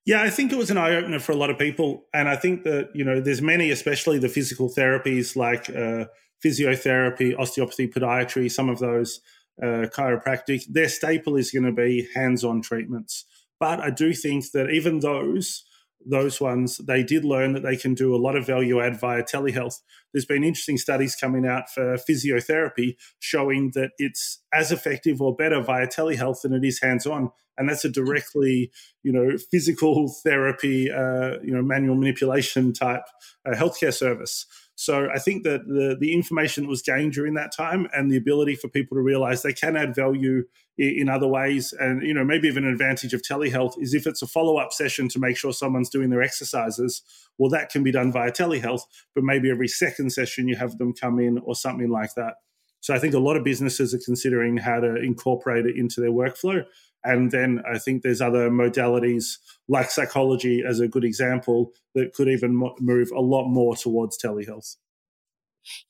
Yeah, 0.06 0.22
I 0.22 0.30
think 0.30 0.54
it 0.54 0.58
was 0.58 0.72
an 0.72 0.78
eye 0.78 0.96
opener 0.96 1.20
for 1.20 1.34
a 1.34 1.36
lot 1.36 1.50
of 1.50 1.60
people, 1.60 2.06
and 2.14 2.30
I 2.30 2.38
think 2.38 2.64
that 2.64 2.92
you 2.94 3.04
know 3.04 3.20
there's 3.20 3.42
many, 3.42 3.72
especially 3.72 4.20
the 4.20 4.30
physical 4.30 4.70
therapies 4.70 5.36
like 5.36 5.70
uh, 5.70 6.06
physiotherapy, 6.44 7.38
osteopathy, 7.38 7.90
podiatry, 7.90 8.50
some 8.50 8.70
of 8.70 8.80
those 8.80 9.20
uh, 9.62 9.88
chiropractic. 9.96 10.66
Their 10.70 10.90
staple 10.90 11.36
is 11.36 11.52
going 11.52 11.66
to 11.66 11.72
be 11.72 12.08
hands-on 12.14 12.62
treatments, 12.62 13.26
but 13.60 13.80
I 13.80 13.90
do 13.90 14.14
think 14.14 14.52
that 14.52 14.70
even 14.70 15.00
those 15.00 15.64
those 16.06 16.40
ones, 16.40 16.78
they 16.78 17.04
did 17.04 17.26
learn 17.26 17.54
that 17.54 17.64
they 17.64 17.76
can 17.76 17.94
do 17.94 18.16
a 18.16 18.18
lot 18.18 18.36
of 18.36 18.46
value 18.46 18.80
add 18.80 19.00
via 19.00 19.24
telehealth. 19.24 19.82
There's 20.14 20.26
been 20.26 20.44
interesting 20.44 20.78
studies 20.78 21.16
coming 21.16 21.46
out 21.46 21.70
for 21.70 21.98
physiotherapy 21.98 22.96
showing 23.20 23.72
that 23.74 23.92
it's 23.98 24.40
as 24.54 24.72
effective 24.72 25.22
or 25.22 25.36
better 25.36 25.62
via 25.62 25.88
telehealth 25.88 26.42
than 26.42 26.54
it 26.54 26.64
is 26.64 26.80
hands 26.82 27.06
on. 27.06 27.32
And 27.58 27.68
that's 27.68 27.84
a 27.84 27.90
directly, 27.90 28.72
you 29.04 29.12
know, 29.12 29.38
physical 29.52 30.14
therapy, 30.24 30.92
uh, 30.92 31.40
you 31.44 31.54
know, 31.54 31.64
manual 31.64 31.96
manipulation 31.96 32.72
type 32.72 33.04
uh, 33.46 33.56
healthcare 33.56 33.94
service. 33.94 34.46
So 34.80 35.10
I 35.12 35.18
think 35.18 35.44
that 35.44 35.68
the, 35.68 35.98
the 36.00 36.14
information 36.14 36.64
that 36.64 36.70
was 36.70 36.84
gained 36.84 37.14
during 37.14 37.34
that 37.34 37.52
time 37.52 37.88
and 37.96 38.12
the 38.12 38.18
ability 38.18 38.54
for 38.54 38.68
people 38.68 38.96
to 38.96 39.02
realize 39.02 39.42
they 39.42 39.52
can 39.52 39.76
add 39.76 39.96
value 39.96 40.44
in, 40.78 41.10
other 41.10 41.28
ways, 41.28 41.74
and 41.74 42.04
you 42.04 42.14
know 42.14 42.24
maybe 42.24 42.48
even 42.48 42.64
an 42.64 42.72
advantage 42.72 43.12
of 43.12 43.24
telehealth 43.24 43.74
is 43.82 43.96
if 43.96 44.06
it's 44.06 44.22
a 44.22 44.28
follow 44.28 44.58
up 44.58 44.72
session 44.72 45.10
to 45.10 45.20
make 45.20 45.36
sure 45.36 45.52
someone's 45.52 45.90
doing 45.90 46.12
their 46.12 46.22
exercises. 46.22 47.02
Well, 47.40 47.50
that 47.50 47.72
can 47.72 47.84
be 47.84 47.92
done 47.92 48.12
via 48.12 48.32
telehealth, 48.32 48.82
but 49.16 49.24
maybe 49.24 49.50
every 49.50 49.68
second 49.68 50.12
session 50.12 50.48
you 50.48 50.56
have 50.58 50.78
them 50.78 50.94
come 50.94 51.20
in 51.20 51.40
or 51.40 51.56
something 51.56 51.90
like 51.90 52.14
that. 52.14 52.36
So 52.80 52.94
I 52.94 53.00
think 53.00 53.16
a 53.16 53.20
lot 53.20 53.36
of 53.36 53.44
businesses 53.44 53.96
are 53.96 54.00
considering 54.06 54.58
how 54.58 54.80
to 54.80 54.96
incorporate 54.98 55.66
it 55.66 55.76
into 55.76 56.02
their 56.02 56.12
workflow. 56.12 56.64
And 57.08 57.32
then 57.32 57.64
I 57.72 57.78
think 57.78 58.02
there's 58.04 58.20
other 58.20 58.50
modalities 58.50 59.38
like 59.70 59.90
psychology 59.92 60.62
as 60.68 60.82
a 60.82 60.90
good 60.90 61.06
example 61.06 61.72
that 61.96 62.14
could 62.14 62.28
even 62.28 62.62
move 62.80 63.12
a 63.16 63.22
lot 63.22 63.48
more 63.48 63.78
towards 63.78 64.18
telehealth. 64.18 64.76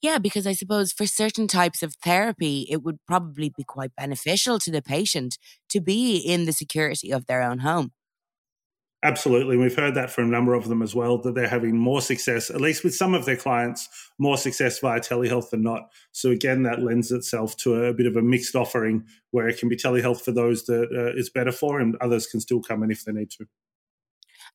Yeah, 0.02 0.20
because 0.20 0.46
I 0.46 0.54
suppose 0.54 0.92
for 0.92 1.06
certain 1.06 1.48
types 1.48 1.82
of 1.82 1.96
therapy, 2.04 2.68
it 2.70 2.84
would 2.84 3.00
probably 3.08 3.52
be 3.56 3.64
quite 3.64 3.96
beneficial 3.96 4.60
to 4.60 4.72
the 4.72 4.82
patient 4.82 5.38
to 5.70 5.82
be 5.82 6.18
in 6.18 6.46
the 6.46 6.54
security 6.54 7.12
of 7.12 7.26
their 7.26 7.42
own 7.42 7.60
home. 7.60 7.92
Absolutely. 9.04 9.58
We've 9.58 9.76
heard 9.76 9.94
that 9.94 10.10
from 10.10 10.26
a 10.26 10.32
number 10.32 10.56
of 10.56 10.68
them 10.68 10.82
as 10.82 10.96
well, 10.96 11.20
that 11.20 11.36
they're 11.36 11.48
having 11.48 11.78
more 11.78 12.02
success, 12.02 12.50
at 12.50 12.60
least 12.60 12.84
with 12.84 12.96
some 12.96 13.14
of 13.14 13.26
their 13.26 13.36
clients, 13.36 13.88
more 14.18 14.38
success 14.38 14.80
via 14.80 15.00
telehealth 15.00 15.52
than 15.52 15.62
not. 15.62 15.92
So, 16.14 16.32
again, 16.32 16.64
that 16.64 16.82
lends 16.82 17.12
itself 17.12 17.56
to 17.58 17.76
a 17.86 17.94
bit 17.94 18.08
of 18.08 18.16
a 18.16 18.24
mixed 18.24 18.56
offering 18.56 19.06
where 19.30 19.48
it 19.48 19.60
can 19.60 19.70
be 19.70 19.78
telehealth 19.78 20.22
for 20.22 20.32
those 20.32 20.66
that 20.66 20.90
uh, 20.92 21.18
is 21.18 21.30
better 21.30 21.52
for, 21.52 21.80
and 21.80 21.96
others 22.02 22.26
can 22.26 22.40
still 22.40 22.60
come 22.60 22.82
in 22.82 22.90
if 22.90 23.06
they 23.06 23.12
need 23.12 23.30
to. 23.32 23.46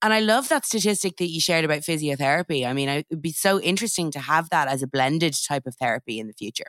And 0.02 0.12
I 0.12 0.18
love 0.18 0.48
that 0.48 0.66
statistic 0.66 1.18
that 1.18 1.31
you 1.31 1.40
shared 1.40 1.64
about 1.64 1.83
physiotherapy. 1.83 2.66
I 2.66 2.72
mean, 2.72 2.88
it 2.88 3.07
would 3.11 3.22
be 3.22 3.31
so 3.31 3.61
interesting 3.61 4.11
to 4.11 4.18
have 4.18 4.50
that 4.50 4.66
as 4.66 4.83
a 4.83 4.88
blended 4.88 5.37
type 5.46 5.66
of 5.66 5.76
therapy 5.76 6.18
in 6.18 6.26
the 6.26 6.33
future. 6.33 6.66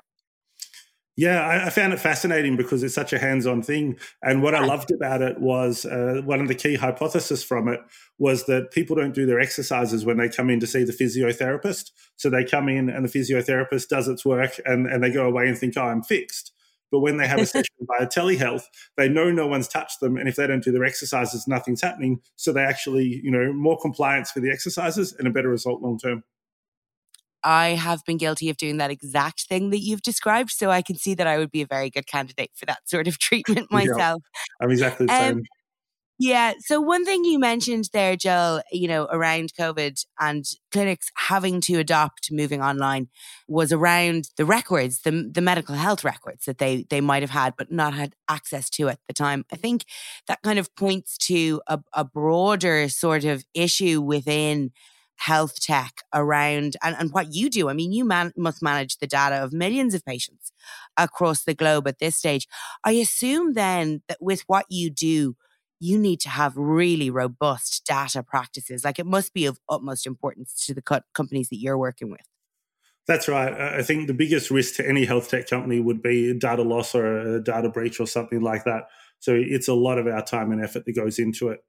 Yeah, 1.15 1.45
I, 1.45 1.67
I, 1.67 1.69
found 1.69 1.93
it 1.93 1.99
fascinating 1.99 2.57
because 2.57 2.81
it's 2.81 2.95
such 2.95 3.13
a 3.13 3.19
hands-on 3.19 3.61
thing. 3.61 3.99
And 4.23 4.41
what 4.41 4.55
I 4.55 4.65
loved 4.65 4.91
about 4.91 5.21
it 5.21 5.39
was 5.39 5.85
uh, 5.85 6.21
one 6.25 6.41
of 6.41 6.47
the 6.47 6.55
key 6.55 6.73
hypotheses 6.73 7.43
from 7.43 7.67
it 7.67 7.81
was 8.17 8.45
that 8.47 8.71
people 8.71 8.95
don't 8.95 9.13
do 9.13 9.27
their 9.27 9.39
exercises 9.39 10.05
when 10.05 10.17
they 10.17 10.27
come 10.27 10.49
in 10.49 10.59
to 10.59 10.65
see 10.65 10.83
the 10.83 10.91
physiotherapist. 10.91 11.91
So 12.15 12.31
they 12.31 12.43
come 12.43 12.67
in 12.67 12.89
and 12.89 13.05
the 13.05 13.19
physiotherapist 13.19 13.89
does 13.89 14.07
its 14.07 14.25
work 14.25 14.59
and, 14.65 14.87
and 14.87 15.03
they 15.03 15.11
go 15.11 15.27
away 15.27 15.47
and 15.47 15.55
think, 15.55 15.77
oh, 15.77 15.83
I'm 15.83 16.01
fixed. 16.01 16.51
But 16.91 17.01
when 17.01 17.17
they 17.17 17.27
have 17.27 17.39
a 17.39 17.45
session 17.47 17.75
via 17.81 18.07
telehealth, 18.07 18.63
they 18.97 19.07
know 19.07 19.31
no 19.31 19.45
one's 19.45 19.67
touched 19.67 19.99
them. 19.99 20.17
And 20.17 20.27
if 20.27 20.35
they 20.35 20.47
don't 20.47 20.63
do 20.63 20.71
their 20.71 20.85
exercises, 20.85 21.47
nothing's 21.47 21.81
happening. 21.81 22.21
So 22.37 22.51
they 22.51 22.63
actually, 22.63 23.21
you 23.23 23.29
know, 23.29 23.53
more 23.53 23.77
compliance 23.79 24.31
for 24.31 24.39
the 24.39 24.49
exercises 24.49 25.13
and 25.17 25.27
a 25.27 25.31
better 25.31 25.49
result 25.49 25.83
long 25.83 25.99
term. 25.99 26.23
I 27.43 27.69
have 27.69 28.03
been 28.05 28.17
guilty 28.17 28.49
of 28.49 28.57
doing 28.57 28.77
that 28.77 28.91
exact 28.91 29.47
thing 29.47 29.69
that 29.71 29.79
you've 29.79 30.01
described. 30.01 30.51
So 30.51 30.69
I 30.69 30.81
can 30.81 30.95
see 30.95 31.13
that 31.15 31.27
I 31.27 31.37
would 31.37 31.51
be 31.51 31.61
a 31.61 31.67
very 31.67 31.89
good 31.89 32.07
candidate 32.07 32.51
for 32.55 32.65
that 32.65 32.87
sort 32.89 33.07
of 33.07 33.19
treatment 33.19 33.71
myself. 33.71 34.21
Yeah, 34.23 34.65
I'm 34.65 34.71
exactly 34.71 35.05
the 35.07 35.13
um, 35.13 35.19
same. 35.19 35.43
Yeah. 36.19 36.53
So 36.59 36.79
one 36.79 37.05
thing 37.05 37.25
you 37.25 37.39
mentioned 37.39 37.89
there, 37.91 38.15
Joel, 38.15 38.61
you 38.71 38.87
know, 38.87 39.07
around 39.11 39.53
COVID 39.59 40.05
and 40.19 40.45
clinics 40.71 41.11
having 41.15 41.59
to 41.61 41.79
adopt 41.79 42.31
moving 42.31 42.61
online 42.61 43.09
was 43.47 43.71
around 43.71 44.29
the 44.37 44.45
records, 44.45 45.01
the 45.01 45.29
the 45.29 45.41
medical 45.41 45.75
health 45.75 46.03
records 46.03 46.45
that 46.45 46.59
they 46.59 46.85
they 46.89 47.01
might 47.01 47.23
have 47.23 47.31
had 47.31 47.55
but 47.57 47.71
not 47.71 47.95
had 47.95 48.13
access 48.29 48.69
to 48.71 48.89
at 48.89 48.99
the 49.07 49.13
time. 49.13 49.43
I 49.51 49.55
think 49.55 49.85
that 50.27 50.41
kind 50.43 50.59
of 50.59 50.73
points 50.75 51.17
to 51.27 51.61
a, 51.67 51.79
a 51.93 52.05
broader 52.05 52.89
sort 52.89 53.25
of 53.25 53.43
issue 53.55 53.99
within 53.99 54.71
health 55.17 55.59
tech 55.59 56.01
around 56.13 56.75
and, 56.83 56.95
and 56.99 57.11
what 57.11 57.33
you 57.33 57.49
do. 57.49 57.69
I 57.69 57.73
mean, 57.73 57.91
you 57.91 58.05
man, 58.05 58.33
must 58.35 58.61
manage 58.61 58.97
the 58.97 59.07
data 59.07 59.35
of 59.35 59.53
millions 59.53 59.93
of 59.93 60.03
patients 60.05 60.51
across 60.97 61.43
the 61.43 61.53
globe 61.53 61.87
at 61.87 61.99
this 61.99 62.15
stage. 62.15 62.47
I 62.83 62.93
assume 62.93 63.53
then 63.53 64.01
that 64.07 64.17
with 64.19 64.43
what 64.47 64.65
you 64.69 64.89
do, 64.89 65.35
you 65.79 65.97
need 65.97 66.19
to 66.21 66.29
have 66.29 66.55
really 66.55 67.09
robust 67.09 67.85
data 67.85 68.23
practices. 68.23 68.85
Like 68.85 68.99
it 68.99 69.05
must 69.05 69.33
be 69.33 69.45
of 69.45 69.59
utmost 69.69 70.07
importance 70.07 70.65
to 70.65 70.73
the 70.73 70.81
co- 70.81 71.01
companies 71.13 71.49
that 71.49 71.57
you're 71.57 71.77
working 71.77 72.09
with. 72.09 72.21
That's 73.05 73.27
right. 73.27 73.53
I 73.53 73.83
think 73.83 74.07
the 74.07 74.13
biggest 74.13 74.49
risk 74.49 74.75
to 74.75 74.87
any 74.87 75.03
health 75.03 75.27
tech 75.29 75.49
company 75.49 75.81
would 75.81 76.01
be 76.01 76.33
data 76.33 76.61
loss 76.61 76.95
or 76.95 77.35
a 77.35 77.43
data 77.43 77.69
breach 77.69 77.99
or 77.99 78.07
something 78.07 78.41
like 78.41 78.63
that. 78.63 78.83
So 79.19 79.35
it's 79.35 79.67
a 79.67 79.73
lot 79.73 79.97
of 79.97 80.07
our 80.07 80.23
time 80.23 80.51
and 80.51 80.63
effort 80.63 80.85
that 80.85 80.95
goes 80.95 81.19
into 81.19 81.49
it. 81.49 81.59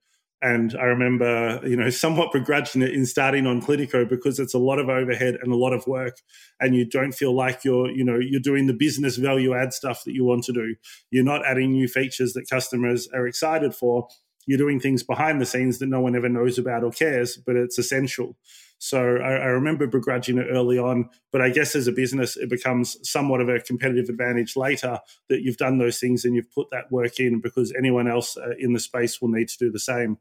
And 0.44 0.76
I 0.78 0.84
remember, 0.84 1.58
you 1.66 1.74
know, 1.74 1.88
somewhat 1.88 2.30
begrudging 2.30 2.82
it 2.82 2.92
in 2.92 3.06
starting 3.06 3.46
on 3.46 3.62
Cliniko 3.62 4.06
because 4.06 4.38
it's 4.38 4.52
a 4.52 4.58
lot 4.58 4.78
of 4.78 4.90
overhead 4.90 5.38
and 5.40 5.50
a 5.50 5.56
lot 5.56 5.72
of 5.72 5.86
work, 5.86 6.18
and 6.60 6.76
you 6.76 6.84
don't 6.84 7.12
feel 7.12 7.34
like 7.34 7.64
you're, 7.64 7.90
you 7.90 8.04
know, 8.04 8.18
you're 8.20 8.42
doing 8.42 8.66
the 8.66 8.74
business 8.74 9.16
value 9.16 9.54
add 9.54 9.72
stuff 9.72 10.04
that 10.04 10.12
you 10.12 10.22
want 10.22 10.44
to 10.44 10.52
do. 10.52 10.74
You're 11.10 11.24
not 11.24 11.46
adding 11.46 11.72
new 11.72 11.88
features 11.88 12.34
that 12.34 12.46
customers 12.50 13.08
are 13.14 13.26
excited 13.26 13.74
for. 13.74 14.06
You're 14.46 14.58
doing 14.58 14.80
things 14.80 15.02
behind 15.02 15.40
the 15.40 15.46
scenes 15.46 15.78
that 15.78 15.88
no 15.88 16.02
one 16.02 16.14
ever 16.14 16.28
knows 16.28 16.58
about 16.58 16.84
or 16.84 16.90
cares, 16.90 17.38
but 17.38 17.56
it's 17.56 17.78
essential. 17.78 18.36
So 18.76 18.98
I, 18.98 19.36
I, 19.36 19.46
remember 19.46 19.86
begrudging 19.86 20.36
it 20.36 20.48
early 20.50 20.76
on, 20.76 21.08
but 21.32 21.40
I 21.40 21.48
guess 21.48 21.74
as 21.74 21.86
a 21.86 21.92
business, 21.92 22.36
it 22.36 22.50
becomes 22.50 22.98
somewhat 23.08 23.40
of 23.40 23.48
a 23.48 23.60
competitive 23.60 24.10
advantage 24.10 24.56
later 24.56 24.98
that 25.30 25.40
you've 25.40 25.56
done 25.56 25.78
those 25.78 25.98
things 25.98 26.26
and 26.26 26.34
you've 26.34 26.52
put 26.52 26.66
that 26.70 26.92
work 26.92 27.18
in 27.18 27.40
because 27.40 27.72
anyone 27.78 28.06
else 28.06 28.36
uh, 28.36 28.50
in 28.58 28.74
the 28.74 28.80
space 28.80 29.22
will 29.22 29.30
need 29.30 29.48
to 29.48 29.56
do 29.58 29.70
the 29.70 29.78
same. 29.78 30.18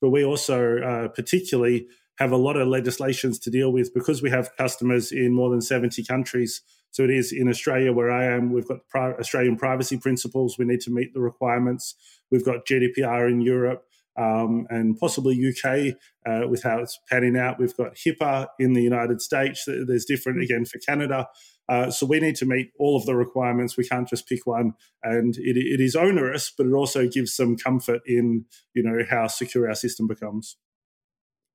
But 0.00 0.10
we 0.10 0.24
also, 0.24 0.78
uh, 0.78 1.08
particularly, 1.08 1.86
have 2.18 2.32
a 2.32 2.36
lot 2.36 2.56
of 2.56 2.68
legislations 2.68 3.38
to 3.40 3.50
deal 3.50 3.72
with 3.72 3.94
because 3.94 4.22
we 4.22 4.30
have 4.30 4.54
customers 4.56 5.10
in 5.10 5.32
more 5.32 5.50
than 5.50 5.62
70 5.62 6.04
countries. 6.04 6.60
So 6.90 7.02
it 7.04 7.10
is 7.10 7.32
in 7.32 7.48
Australia 7.48 7.92
where 7.92 8.10
I 8.10 8.26
am. 8.26 8.52
We've 8.52 8.66
got 8.68 8.86
pri- 8.88 9.14
Australian 9.14 9.56
privacy 9.56 9.96
principles. 9.96 10.58
We 10.58 10.64
need 10.64 10.80
to 10.82 10.90
meet 10.90 11.14
the 11.14 11.20
requirements. 11.20 11.94
We've 12.30 12.44
got 12.44 12.66
GDPR 12.66 13.30
in 13.30 13.40
Europe 13.40 13.84
um, 14.16 14.66
and 14.68 14.98
possibly 14.98 15.34
UK 15.34 15.94
uh, 16.26 16.48
with 16.48 16.62
how 16.62 16.78
it's 16.78 16.98
panning 17.08 17.38
out. 17.38 17.58
We've 17.58 17.76
got 17.76 17.94
HIPAA 17.94 18.48
in 18.58 18.74
the 18.74 18.82
United 18.82 19.22
States. 19.22 19.64
There's 19.66 20.04
different 20.04 20.42
again 20.42 20.64
for 20.64 20.78
Canada. 20.78 21.28
Uh, 21.70 21.88
so 21.88 22.04
we 22.04 22.18
need 22.18 22.34
to 22.34 22.44
meet 22.44 22.72
all 22.80 22.96
of 22.96 23.06
the 23.06 23.14
requirements. 23.14 23.76
We 23.76 23.86
can't 23.86 24.08
just 24.08 24.26
pick 24.26 24.44
one, 24.44 24.74
and 25.04 25.36
it, 25.36 25.56
it 25.56 25.80
is 25.80 25.94
onerous, 25.94 26.52
but 26.56 26.66
it 26.66 26.72
also 26.72 27.06
gives 27.06 27.32
some 27.32 27.56
comfort 27.56 28.00
in 28.04 28.44
you 28.74 28.82
know 28.82 29.04
how 29.08 29.28
secure 29.28 29.68
our 29.68 29.76
system 29.76 30.08
becomes. 30.08 30.56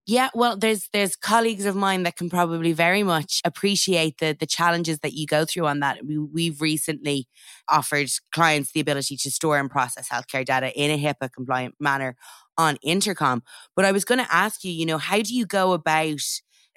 Yeah, 0.07 0.29
well, 0.33 0.55
there's 0.55 0.87
there's 0.93 1.17
colleagues 1.17 1.65
of 1.65 1.75
mine 1.75 2.03
that 2.03 2.15
can 2.15 2.29
probably 2.29 2.71
very 2.71 3.03
much 3.03 3.41
appreciate 3.43 4.19
the 4.19 4.37
the 4.39 4.45
challenges 4.45 4.99
that 4.99 5.13
you 5.13 5.27
go 5.27 5.43
through 5.43 5.65
on 5.65 5.81
that. 5.81 6.05
We, 6.05 6.17
we've 6.17 6.61
recently 6.61 7.27
offered 7.69 8.07
clients 8.31 8.71
the 8.71 8.79
ability 8.79 9.17
to 9.17 9.31
store 9.31 9.57
and 9.57 9.69
process 9.69 10.07
healthcare 10.07 10.45
data 10.45 10.71
in 10.79 10.91
a 10.91 11.03
HIPAA 11.03 11.33
compliant 11.33 11.75
manner 11.79 12.15
on 12.57 12.77
Intercom. 12.83 13.43
But 13.75 13.83
I 13.83 13.91
was 13.91 14.05
going 14.05 14.23
to 14.23 14.33
ask 14.33 14.63
you, 14.63 14.71
you 14.71 14.85
know, 14.85 14.97
how 14.97 15.21
do 15.21 15.35
you 15.35 15.45
go 15.45 15.73
about 15.73 16.21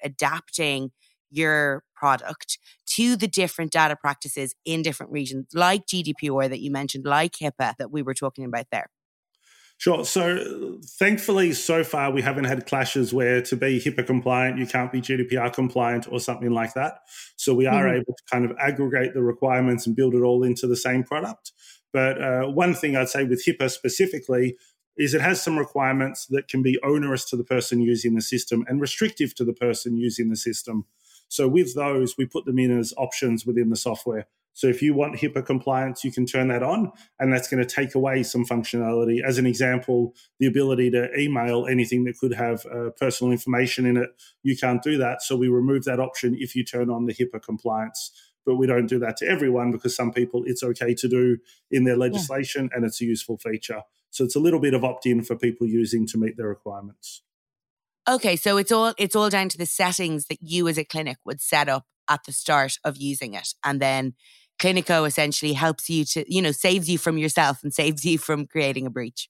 adapting 0.03 0.91
your 1.29 1.83
product 1.95 2.57
to 2.87 3.15
the 3.15 3.27
different 3.27 3.71
data 3.71 3.95
practices 3.95 4.55
in 4.65 4.81
different 4.81 5.11
regions, 5.11 5.47
like 5.53 5.85
GDPR 5.85 6.49
that 6.49 6.59
you 6.59 6.71
mentioned, 6.71 7.05
like 7.05 7.33
HIPAA 7.33 7.75
that 7.77 7.91
we 7.91 8.01
were 8.01 8.13
talking 8.13 8.45
about 8.45 8.65
there? 8.71 8.89
Sure. 9.79 10.03
So 10.03 10.77
thankfully, 10.99 11.53
so 11.53 11.85
far, 11.85 12.11
we 12.11 12.21
haven't 12.21 12.43
had 12.43 12.65
clashes 12.65 13.13
where 13.13 13.41
to 13.43 13.55
be 13.55 13.79
HIPAA 13.79 14.05
compliant, 14.05 14.57
you 14.57 14.67
can't 14.67 14.91
be 14.91 14.99
GDPR 14.99 15.53
compliant 15.53 16.05
or 16.11 16.19
something 16.19 16.51
like 16.51 16.73
that. 16.73 16.99
So 17.37 17.53
we 17.53 17.65
are 17.65 17.85
mm-hmm. 17.85 18.01
able 18.01 18.13
to 18.13 18.23
kind 18.29 18.43
of 18.43 18.57
aggregate 18.59 19.13
the 19.13 19.21
requirements 19.21 19.87
and 19.87 19.95
build 19.95 20.15
it 20.15 20.21
all 20.21 20.43
into 20.43 20.67
the 20.67 20.75
same 20.75 21.03
product. 21.03 21.53
But 21.93 22.21
uh, 22.21 22.47
one 22.47 22.73
thing 22.73 22.97
I'd 22.97 23.07
say 23.07 23.23
with 23.23 23.45
HIPAA 23.45 23.71
specifically 23.71 24.57
is 24.97 25.13
it 25.13 25.21
has 25.21 25.41
some 25.41 25.57
requirements 25.57 26.25
that 26.27 26.49
can 26.49 26.61
be 26.61 26.77
onerous 26.83 27.23
to 27.29 27.37
the 27.37 27.45
person 27.45 27.79
using 27.79 28.15
the 28.15 28.21
system 28.21 28.65
and 28.67 28.81
restrictive 28.81 29.33
to 29.35 29.45
the 29.45 29.53
person 29.53 29.95
using 29.95 30.29
the 30.29 30.35
system. 30.35 30.85
So 31.29 31.47
with 31.47 31.75
those, 31.75 32.17
we 32.17 32.25
put 32.25 32.45
them 32.45 32.59
in 32.59 32.77
as 32.77 32.93
options 32.97 33.45
within 33.45 33.69
the 33.69 33.75
software. 33.77 34.27
So 34.53 34.67
if 34.67 34.81
you 34.81 34.93
want 34.93 35.15
HIPAA 35.15 35.45
compliance, 35.45 36.03
you 36.03 36.11
can 36.11 36.25
turn 36.25 36.49
that 36.49 36.63
on, 36.63 36.91
and 37.17 37.31
that's 37.31 37.47
going 37.47 37.63
to 37.65 37.69
take 37.69 37.95
away 37.95 38.23
some 38.23 38.45
functionality. 38.45 39.23
As 39.23 39.37
an 39.37 39.45
example, 39.45 40.13
the 40.39 40.47
ability 40.47 40.91
to 40.91 41.17
email 41.17 41.65
anything 41.65 42.03
that 42.03 42.17
could 42.17 42.33
have 42.33 42.65
uh, 42.65 42.89
personal 42.99 43.31
information 43.31 43.85
in 43.85 43.95
it, 43.95 44.09
you 44.43 44.57
can't 44.57 44.83
do 44.83 44.97
that. 44.97 45.21
So 45.21 45.37
we 45.37 45.47
remove 45.47 45.85
that 45.85 46.01
option 46.01 46.35
if 46.37 46.57
you 46.57 46.65
turn 46.65 46.89
on 46.89 47.05
the 47.05 47.13
HIPAA 47.13 47.41
compliance. 47.41 48.11
But 48.45 48.55
we 48.55 48.67
don't 48.67 48.87
do 48.87 48.99
that 48.99 49.15
to 49.17 49.27
everyone 49.27 49.71
because 49.71 49.95
some 49.95 50.11
people 50.11 50.43
it's 50.45 50.63
okay 50.63 50.93
to 50.95 51.07
do 51.07 51.37
in 51.69 51.83
their 51.83 51.97
legislation 51.97 52.69
yeah. 52.71 52.77
and 52.77 52.85
it's 52.85 52.99
a 52.99 53.05
useful 53.05 53.37
feature. 53.37 53.83
So 54.09 54.23
it's 54.23 54.35
a 54.35 54.39
little 54.39 54.59
bit 54.59 54.73
of 54.73 54.83
opt 54.83 55.05
in 55.05 55.21
for 55.23 55.35
people 55.35 55.67
using 55.67 56.07
to 56.07 56.17
meet 56.17 56.35
their 56.35 56.47
requirements. 56.47 57.21
Okay, 58.09 58.35
so 58.35 58.57
it's 58.57 58.71
all 58.71 58.93
it's 58.97 59.15
all 59.15 59.29
down 59.29 59.49
to 59.49 59.57
the 59.57 59.67
settings 59.67 60.25
that 60.27 60.39
you 60.41 60.67
as 60.67 60.79
a 60.79 60.83
clinic 60.83 61.17
would 61.25 61.39
set 61.39 61.69
up 61.69 61.85
at 62.09 62.23
the 62.25 62.31
start 62.31 62.73
of 62.83 62.97
using 62.97 63.35
it. 63.35 63.49
And 63.63 63.79
then 63.79 64.15
Cliniko 64.59 65.05
essentially 65.05 65.53
helps 65.53 65.91
you 65.91 66.05
to, 66.05 66.25
you 66.27 66.41
know, 66.41 66.51
saves 66.51 66.89
you 66.89 66.97
from 66.97 67.19
yourself 67.19 67.59
and 67.61 67.71
saves 67.71 68.03
you 68.03 68.17
from 68.17 68.47
creating 68.47 68.87
a 68.87 68.89
breach. 68.89 69.29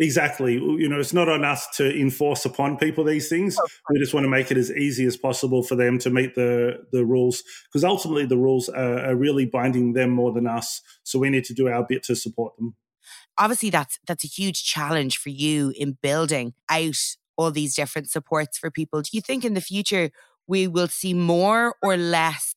Exactly. 0.00 0.54
You 0.54 0.88
know, 0.88 0.98
it's 0.98 1.12
not 1.12 1.28
on 1.28 1.44
us 1.44 1.68
to 1.76 1.98
enforce 1.98 2.44
upon 2.44 2.76
people 2.78 3.04
these 3.04 3.28
things. 3.28 3.56
We 3.90 3.98
just 4.00 4.12
want 4.12 4.24
to 4.24 4.28
make 4.28 4.50
it 4.50 4.58
as 4.58 4.72
easy 4.72 5.06
as 5.06 5.16
possible 5.16 5.62
for 5.62 5.76
them 5.76 5.98
to 6.00 6.10
meet 6.10 6.34
the 6.34 6.84
the 6.90 7.06
rules, 7.06 7.44
because 7.68 7.84
ultimately 7.84 8.26
the 8.26 8.36
rules 8.36 8.68
are, 8.68 9.06
are 9.06 9.16
really 9.16 9.46
binding 9.46 9.92
them 9.92 10.10
more 10.10 10.32
than 10.32 10.48
us. 10.48 10.82
So 11.04 11.20
we 11.20 11.30
need 11.30 11.44
to 11.44 11.54
do 11.54 11.68
our 11.68 11.86
bit 11.88 12.02
to 12.04 12.16
support 12.16 12.56
them. 12.56 12.74
Obviously, 13.38 13.70
that's 13.70 14.00
that's 14.06 14.24
a 14.24 14.28
huge 14.28 14.64
challenge 14.64 15.16
for 15.16 15.28
you 15.28 15.72
in 15.76 15.96
building 16.02 16.54
out 16.68 16.98
all 17.36 17.50
these 17.50 17.74
different 17.74 18.10
supports 18.10 18.58
for 18.58 18.70
people. 18.70 19.02
Do 19.02 19.10
you 19.12 19.20
think 19.20 19.44
in 19.44 19.54
the 19.54 19.60
future 19.60 20.10
we 20.46 20.66
will 20.66 20.88
see 20.88 21.14
more 21.14 21.74
or 21.82 21.96
less 21.96 22.54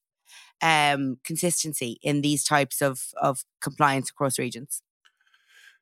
um, 0.61 1.17
consistency 1.23 1.99
in 2.01 2.21
these 2.21 2.43
types 2.43 2.81
of, 2.81 3.07
of 3.21 3.43
compliance 3.61 4.09
across 4.09 4.37
regions? 4.39 4.81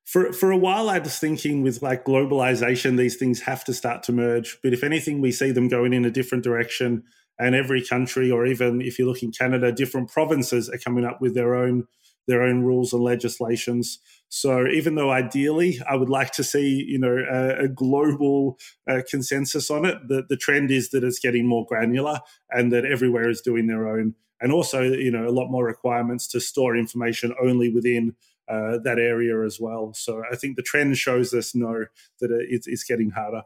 For, 0.05 0.31
for 0.31 0.51
a 0.51 0.57
while, 0.57 0.89
I 0.89 0.99
was 0.99 1.19
thinking 1.19 1.63
with 1.63 1.81
like 1.81 2.05
globalization, 2.05 2.97
these 2.97 3.17
things 3.17 3.41
have 3.41 3.65
to 3.65 3.73
start 3.73 4.03
to 4.03 4.13
merge. 4.13 4.57
But 4.63 4.71
if 4.71 4.83
anything, 4.83 5.19
we 5.19 5.33
see 5.33 5.51
them 5.51 5.67
going 5.67 5.93
in 5.93 6.05
a 6.05 6.11
different 6.11 6.45
direction. 6.45 7.03
And 7.37 7.53
every 7.53 7.85
country, 7.85 8.31
or 8.31 8.45
even 8.45 8.81
if 8.81 8.97
you 8.97 9.05
look 9.05 9.21
in 9.21 9.31
Canada, 9.31 9.71
different 9.71 10.09
provinces 10.09 10.69
are 10.69 10.77
coming 10.77 11.03
up 11.03 11.21
with 11.21 11.35
their 11.35 11.55
own 11.55 11.87
their 12.27 12.43
own 12.43 12.61
rules 12.61 12.93
and 12.93 13.03
legislations. 13.03 13.99
So 14.29 14.67
even 14.67 14.95
though 14.95 15.11
ideally 15.11 15.79
I 15.89 15.95
would 15.95 16.09
like 16.09 16.31
to 16.33 16.43
see, 16.43 16.85
you 16.87 16.99
know, 16.99 17.17
a, 17.29 17.65
a 17.65 17.67
global 17.67 18.57
uh, 18.89 19.01
consensus 19.09 19.71
on 19.71 19.85
it, 19.85 19.97
the, 20.07 20.25
the 20.27 20.37
trend 20.37 20.69
is 20.69 20.89
that 20.89 21.03
it's 21.03 21.19
getting 21.19 21.47
more 21.47 21.65
granular 21.65 22.19
and 22.49 22.71
that 22.73 22.85
everywhere 22.85 23.29
is 23.29 23.41
doing 23.41 23.67
their 23.67 23.87
own 23.87 24.15
and 24.39 24.51
also 24.51 24.81
you 24.83 25.11
know 25.11 25.27
a 25.27 25.31
lot 25.31 25.49
more 25.49 25.65
requirements 25.65 26.27
to 26.27 26.39
store 26.39 26.77
information 26.77 27.33
only 27.41 27.73
within 27.73 28.15
uh, 28.49 28.77
that 28.83 28.97
area 28.97 29.43
as 29.43 29.59
well. 29.59 29.93
So 29.93 30.23
I 30.31 30.35
think 30.35 30.55
the 30.55 30.61
trend 30.61 30.97
shows 30.97 31.33
us 31.33 31.53
no 31.53 31.85
that 32.21 32.31
it's, 32.49 32.65
it's 32.67 32.83
getting 32.83 33.09
harder. 33.09 33.43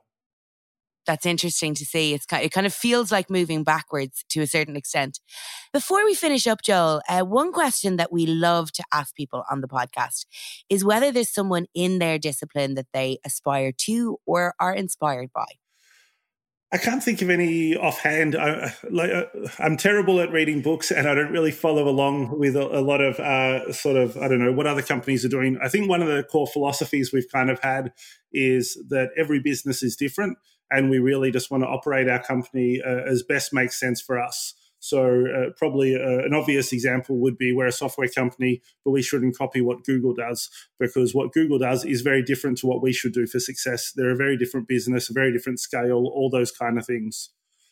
That's 1.07 1.25
interesting 1.25 1.73
to 1.75 1.85
see. 1.85 2.13
It's 2.13 2.25
it 2.31 2.51
kind 2.51 2.67
of 2.67 2.73
feels 2.73 3.11
like 3.11 3.29
moving 3.29 3.63
backwards 3.63 4.23
to 4.29 4.41
a 4.41 4.47
certain 4.47 4.75
extent. 4.75 5.19
Before 5.73 6.05
we 6.05 6.13
finish 6.13 6.45
up, 6.45 6.61
Joel, 6.61 7.01
uh, 7.09 7.21
one 7.21 7.51
question 7.51 7.97
that 7.97 8.11
we 8.11 8.25
love 8.25 8.71
to 8.73 8.83
ask 8.93 9.15
people 9.15 9.43
on 9.49 9.61
the 9.61 9.67
podcast 9.67 10.25
is 10.69 10.85
whether 10.85 11.11
there's 11.11 11.33
someone 11.33 11.65
in 11.73 11.99
their 11.99 12.19
discipline 12.19 12.75
that 12.75 12.87
they 12.93 13.17
aspire 13.25 13.71
to 13.85 14.17
or 14.25 14.53
are 14.59 14.75
inspired 14.75 15.31
by. 15.33 15.47
I 16.73 16.77
can't 16.77 17.03
think 17.03 17.21
of 17.21 17.29
any 17.29 17.75
offhand. 17.75 18.33
I, 18.33 18.73
like, 18.89 19.11
uh, 19.11 19.25
I'm 19.59 19.75
terrible 19.75 20.21
at 20.21 20.31
reading 20.31 20.61
books, 20.61 20.89
and 20.89 21.05
I 21.05 21.13
don't 21.13 21.31
really 21.31 21.51
follow 21.51 21.89
along 21.89 22.39
with 22.39 22.55
a, 22.55 22.61
a 22.61 22.79
lot 22.79 23.01
of 23.01 23.19
uh, 23.19 23.73
sort 23.73 23.97
of 23.97 24.15
I 24.17 24.29
don't 24.29 24.39
know 24.39 24.53
what 24.53 24.67
other 24.67 24.81
companies 24.81 25.25
are 25.25 25.29
doing. 25.29 25.59
I 25.61 25.67
think 25.67 25.89
one 25.89 26.01
of 26.01 26.07
the 26.07 26.23
core 26.23 26.47
philosophies 26.47 27.11
we've 27.11 27.29
kind 27.29 27.49
of 27.49 27.59
had 27.61 27.91
is 28.31 28.81
that 28.87 29.09
every 29.17 29.39
business 29.39 29.83
is 29.83 29.97
different, 29.97 30.37
and 30.71 30.89
we 30.89 30.99
really 30.99 31.31
just 31.31 31.51
want 31.51 31.63
to 31.63 31.67
operate 31.67 32.09
our 32.09 32.21
company 32.21 32.81
uh, 32.83 33.01
as 33.07 33.23
best 33.23 33.53
makes 33.53 33.79
sense 33.79 34.01
for 34.01 34.19
us. 34.19 34.53
So, 34.79 35.27
uh, 35.27 35.51
probably 35.57 35.95
uh, 35.95 36.25
an 36.25 36.33
obvious 36.33 36.73
example 36.73 37.19
would 37.19 37.37
be 37.37 37.53
we're 37.53 37.67
a 37.67 37.71
software 37.71 38.07
company, 38.07 38.63
but 38.83 38.89
we 38.89 39.03
shouldn't 39.03 39.37
copy 39.37 39.61
what 39.61 39.83
Google 39.83 40.15
does 40.15 40.49
because 40.79 41.13
what 41.13 41.33
Google 41.33 41.59
does 41.59 41.85
is 41.85 42.01
very 42.01 42.23
different 42.23 42.57
to 42.59 42.67
what 42.67 42.81
we 42.81 42.91
should 42.91 43.13
do 43.13 43.27
for 43.27 43.39
success. 43.39 43.91
They're 43.95 44.09
a 44.09 44.15
very 44.15 44.37
different 44.37 44.67
business, 44.67 45.07
a 45.07 45.13
very 45.13 45.31
different 45.31 45.59
scale, 45.59 46.09
all 46.11 46.31
those 46.31 46.51
kind 46.51 46.79
of 46.79 46.87
things. 46.87 47.29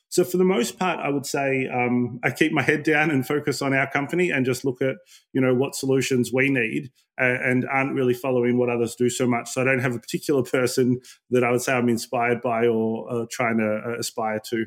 So, 0.10 0.24
for 0.24 0.38
the 0.38 0.44
most 0.44 0.80
part, 0.80 1.00
I 1.00 1.10
would 1.10 1.26
say 1.26 1.68
um, 1.68 2.20
I 2.24 2.32
keep 2.32 2.52
my 2.52 2.64
head 2.64 2.84
down 2.84 3.12
and 3.12 3.26
focus 3.26 3.62
on 3.62 3.74
our 3.74 3.90
company 3.90 4.32
and 4.32 4.46
just 4.46 4.66
look 4.66 4.82
at 4.82 4.96
you 5.34 5.42
know 5.42 5.54
what 5.54 5.76
solutions 5.76 6.32
we 6.34 6.50
need 6.50 6.92
uh, 7.20 7.38
and 7.44 7.66
aren't 7.72 7.94
really 7.94 8.16
following 8.16 8.58
what 8.58 8.70
others 8.70 8.96
do 8.96 9.10
so 9.10 9.28
much. 9.28 9.52
So, 9.52 9.62
I 9.62 9.66
don't 9.66 9.80
have 9.80 9.96
a 9.96 10.00
particular 10.00 10.44
person 10.44 11.00
that 11.30 11.44
I 11.44 11.52
would 11.52 11.62
say 11.62 11.74
I'm 11.74 11.90
inspired 11.90 12.42
by 12.42 12.68
or 12.68 13.12
uh, 13.12 13.26
trying 13.32 13.60
to 13.60 13.82
uh, 13.86 14.00
aspire 14.00 14.42
to. 14.50 14.66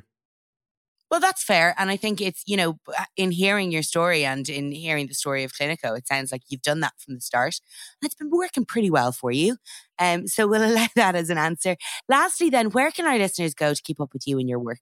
Well, 1.12 1.20
that's 1.20 1.44
fair. 1.44 1.74
And 1.76 1.90
I 1.90 1.98
think 1.98 2.22
it's, 2.22 2.42
you 2.46 2.57
know, 2.57 2.78
in 3.18 3.33
hearing 3.33 3.70
your 3.70 3.83
story 3.83 4.24
and 4.24 4.48
in 4.48 4.72
hearing 4.72 5.09
the 5.09 5.14
story 5.14 5.44
of 5.44 5.52
Cliniko, 5.52 5.94
it 5.98 6.09
sounds 6.09 6.33
like 6.33 6.40
you've 6.48 6.62
done 6.62 6.81
that 6.81 6.94
from 6.98 7.16
the 7.16 7.20
start. 7.20 7.61
And 8.00 8.07
it's 8.07 8.14
been 8.14 8.31
working 8.31 8.64
pretty 8.64 8.88
well 8.90 9.12
for 9.12 9.31
you. 9.31 9.59
Um, 9.98 10.26
so 10.26 10.46
we'll 10.46 10.64
allow 10.72 10.87
that 10.96 11.14
as 11.14 11.28
an 11.28 11.37
answer. 11.37 11.76
Lastly, 12.09 12.48
then, 12.48 12.70
where 12.70 12.90
can 12.90 13.05
our 13.05 13.18
listeners 13.18 13.52
go 13.52 13.74
to 13.74 13.83
keep 13.83 14.00
up 14.00 14.14
with 14.14 14.26
you 14.26 14.38
and 14.38 14.48
your 14.48 14.59
work? 14.59 14.81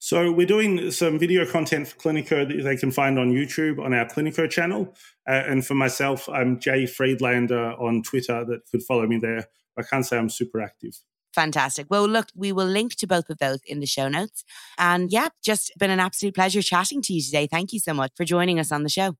So 0.00 0.30
we're 0.30 0.46
doing 0.46 0.90
some 0.92 1.18
video 1.18 1.44
content 1.44 1.88
for 1.88 1.96
Cliniko 1.96 2.48
that 2.48 2.62
they 2.62 2.76
can 2.76 2.92
find 2.92 3.18
on 3.18 3.32
YouTube 3.32 3.84
on 3.84 3.92
our 3.92 4.06
Cliniko 4.06 4.48
channel. 4.48 4.94
Uh, 5.28 5.32
and 5.32 5.66
for 5.66 5.74
myself, 5.74 6.28
I'm 6.28 6.60
Jay 6.60 6.86
Friedlander 6.86 7.72
on 7.72 8.02
Twitter 8.02 8.44
that 8.44 8.60
could 8.70 8.82
follow 8.82 9.06
me 9.06 9.18
there. 9.18 9.48
I 9.76 9.82
can't 9.82 10.06
say 10.06 10.16
I'm 10.16 10.28
super 10.28 10.60
active. 10.60 10.94
Fantastic. 11.34 11.86
Well, 11.90 12.06
look, 12.08 12.28
we 12.34 12.52
will 12.52 12.66
link 12.66 12.94
to 12.96 13.06
both 13.06 13.28
of 13.28 13.38
those 13.38 13.58
in 13.66 13.80
the 13.80 13.86
show 13.86 14.08
notes. 14.08 14.44
And 14.76 15.10
yeah, 15.12 15.28
just 15.44 15.72
been 15.78 15.90
an 15.90 16.00
absolute 16.00 16.34
pleasure 16.34 16.62
chatting 16.62 17.02
to 17.02 17.12
you 17.12 17.22
today. 17.22 17.46
Thank 17.46 17.72
you 17.72 17.80
so 17.80 17.92
much 17.92 18.12
for 18.16 18.24
joining 18.24 18.58
us 18.58 18.72
on 18.72 18.82
the 18.82 18.88
show. 18.88 19.16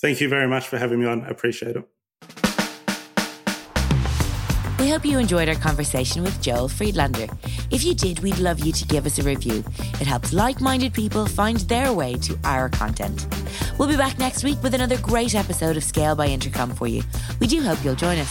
Thank 0.00 0.20
you 0.20 0.28
very 0.28 0.48
much 0.48 0.66
for 0.66 0.78
having 0.78 1.00
me 1.00 1.06
on. 1.06 1.22
I 1.22 1.28
appreciate 1.28 1.76
it. 1.76 1.88
We 4.78 4.90
hope 4.90 5.04
you 5.04 5.18
enjoyed 5.18 5.48
our 5.48 5.56
conversation 5.56 6.22
with 6.22 6.40
Joel 6.40 6.68
Friedlander. 6.68 7.26
If 7.70 7.84
you 7.84 7.94
did, 7.94 8.20
we'd 8.20 8.38
love 8.38 8.60
you 8.60 8.72
to 8.72 8.84
give 8.86 9.06
us 9.06 9.18
a 9.18 9.22
review. 9.22 9.64
It 10.00 10.06
helps 10.06 10.32
like 10.32 10.60
minded 10.60 10.94
people 10.94 11.26
find 11.26 11.58
their 11.60 11.92
way 11.92 12.14
to 12.14 12.38
our 12.44 12.68
content. 12.68 13.26
We'll 13.78 13.88
be 13.88 13.96
back 13.96 14.18
next 14.18 14.44
week 14.44 14.62
with 14.62 14.74
another 14.74 14.96
great 14.98 15.34
episode 15.34 15.76
of 15.76 15.84
Scale 15.84 16.14
by 16.14 16.28
Intercom 16.28 16.70
for 16.74 16.86
you. 16.86 17.02
We 17.40 17.46
do 17.46 17.62
hope 17.62 17.84
you'll 17.84 17.96
join 17.96 18.18
us. 18.18 18.30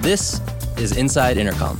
This 0.00 0.40
is 0.76 0.96
Inside 0.96 1.36
Intercom 1.36 1.76